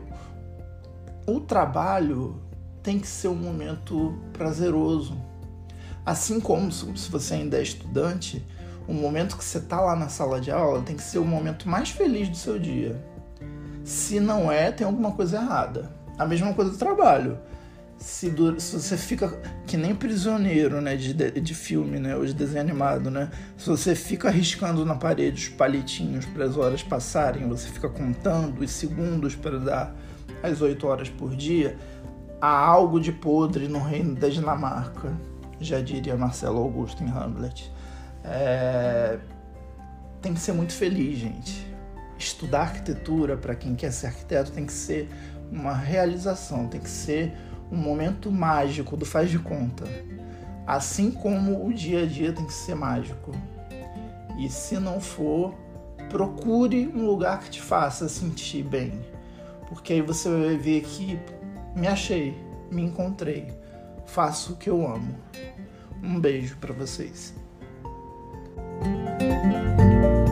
o 1.26 1.40
trabalho 1.40 2.42
tem 2.82 2.98
que 2.98 3.06
ser 3.06 3.28
um 3.28 3.34
momento 3.34 4.18
prazeroso, 4.32 5.16
Assim 6.06 6.38
como 6.38 6.70
se 6.70 7.10
você 7.10 7.34
ainda 7.34 7.58
é 7.58 7.62
estudante, 7.62 8.40
o 8.86 8.94
momento 8.94 9.36
que 9.36 9.44
você 9.44 9.58
está 9.58 9.80
lá 9.80 9.96
na 9.96 10.08
sala 10.08 10.40
de 10.40 10.50
aula 10.50 10.82
tem 10.82 10.96
que 10.96 11.02
ser 11.02 11.18
o 11.18 11.24
momento 11.24 11.68
mais 11.68 11.90
feliz 11.90 12.28
do 12.28 12.36
seu 12.36 12.58
dia. 12.58 13.00
Se 13.84 14.20
não 14.20 14.50
é, 14.50 14.70
tem 14.72 14.86
alguma 14.86 15.12
coisa 15.12 15.36
errada. 15.36 15.90
A 16.18 16.26
mesma 16.26 16.52
coisa 16.54 16.70
do 16.70 16.76
trabalho. 16.76 17.38
Se, 17.98 18.28
do, 18.30 18.60
se 18.60 18.78
você 18.78 18.96
fica 18.96 19.28
que 19.66 19.76
nem 19.76 19.94
prisioneiro 19.94 20.80
né, 20.80 20.96
de, 20.96 21.14
de 21.14 21.54
filme 21.54 21.98
né, 21.98 22.14
ou 22.14 22.26
de 22.26 22.34
desenho 22.34 22.60
animado, 22.60 23.10
né? 23.10 23.30
Se 23.56 23.68
você 23.68 23.94
fica 23.94 24.28
arriscando 24.28 24.84
na 24.84 24.94
parede 24.94 25.42
os 25.42 25.48
palitinhos 25.48 26.26
para 26.26 26.44
as 26.44 26.56
horas 26.56 26.82
passarem, 26.82 27.48
você 27.48 27.68
fica 27.68 27.88
contando 27.88 28.60
os 28.60 28.70
segundos 28.70 29.34
para 29.34 29.58
dar 29.58 29.96
as 30.42 30.60
8 30.60 30.86
horas 30.86 31.08
por 31.08 31.34
dia, 31.34 31.78
há 32.38 32.54
algo 32.54 33.00
de 33.00 33.12
podre 33.12 33.66
no 33.66 33.78
reino 33.78 34.14
da 34.14 34.28
Dinamarca 34.28 35.14
já 35.60 35.80
diria 35.80 36.16
Marcelo 36.16 36.58
Augusto 36.58 37.02
em 37.02 37.08
Hamlet. 37.08 37.72
É... 38.26 39.18
Tem 40.20 40.34
que 40.34 40.40
ser 40.40 40.52
muito 40.52 40.72
feliz, 40.72 41.18
gente. 41.18 41.66
Estudar 42.18 42.62
arquitetura 42.62 43.36
para 43.36 43.54
quem 43.54 43.74
quer 43.74 43.92
ser 43.92 44.08
arquiteto 44.08 44.50
tem 44.50 44.66
que 44.66 44.72
ser 44.72 45.08
uma 45.50 45.74
realização, 45.74 46.66
tem 46.66 46.80
que 46.80 46.90
ser 46.90 47.32
um 47.70 47.76
momento 47.76 48.30
mágico 48.32 48.96
do 48.96 49.04
faz 49.04 49.30
de 49.30 49.38
conta. 49.38 49.84
Assim 50.66 51.10
como 51.10 51.64
o 51.64 51.72
dia 51.72 52.02
a 52.02 52.06
dia 52.06 52.32
tem 52.32 52.44
que 52.44 52.52
ser 52.52 52.74
mágico. 52.74 53.32
E 54.38 54.48
se 54.48 54.78
não 54.78 55.00
for, 55.00 55.54
procure 56.08 56.88
um 56.88 57.06
lugar 57.06 57.40
que 57.40 57.50
te 57.50 57.62
faça 57.62 58.08
sentir 58.08 58.64
bem. 58.64 59.00
Porque 59.68 59.92
aí 59.92 60.00
você 60.00 60.28
vai 60.28 60.56
ver 60.56 60.82
que 60.82 61.18
me 61.76 61.86
achei, 61.86 62.34
me 62.70 62.82
encontrei 62.82 63.52
faço 64.06 64.54
o 64.54 64.56
que 64.56 64.70
eu 64.70 64.86
amo. 64.86 65.14
Um 66.02 66.18
beijo 66.20 66.56
para 66.58 66.72
vocês. 66.72 67.34
Música 68.82 70.25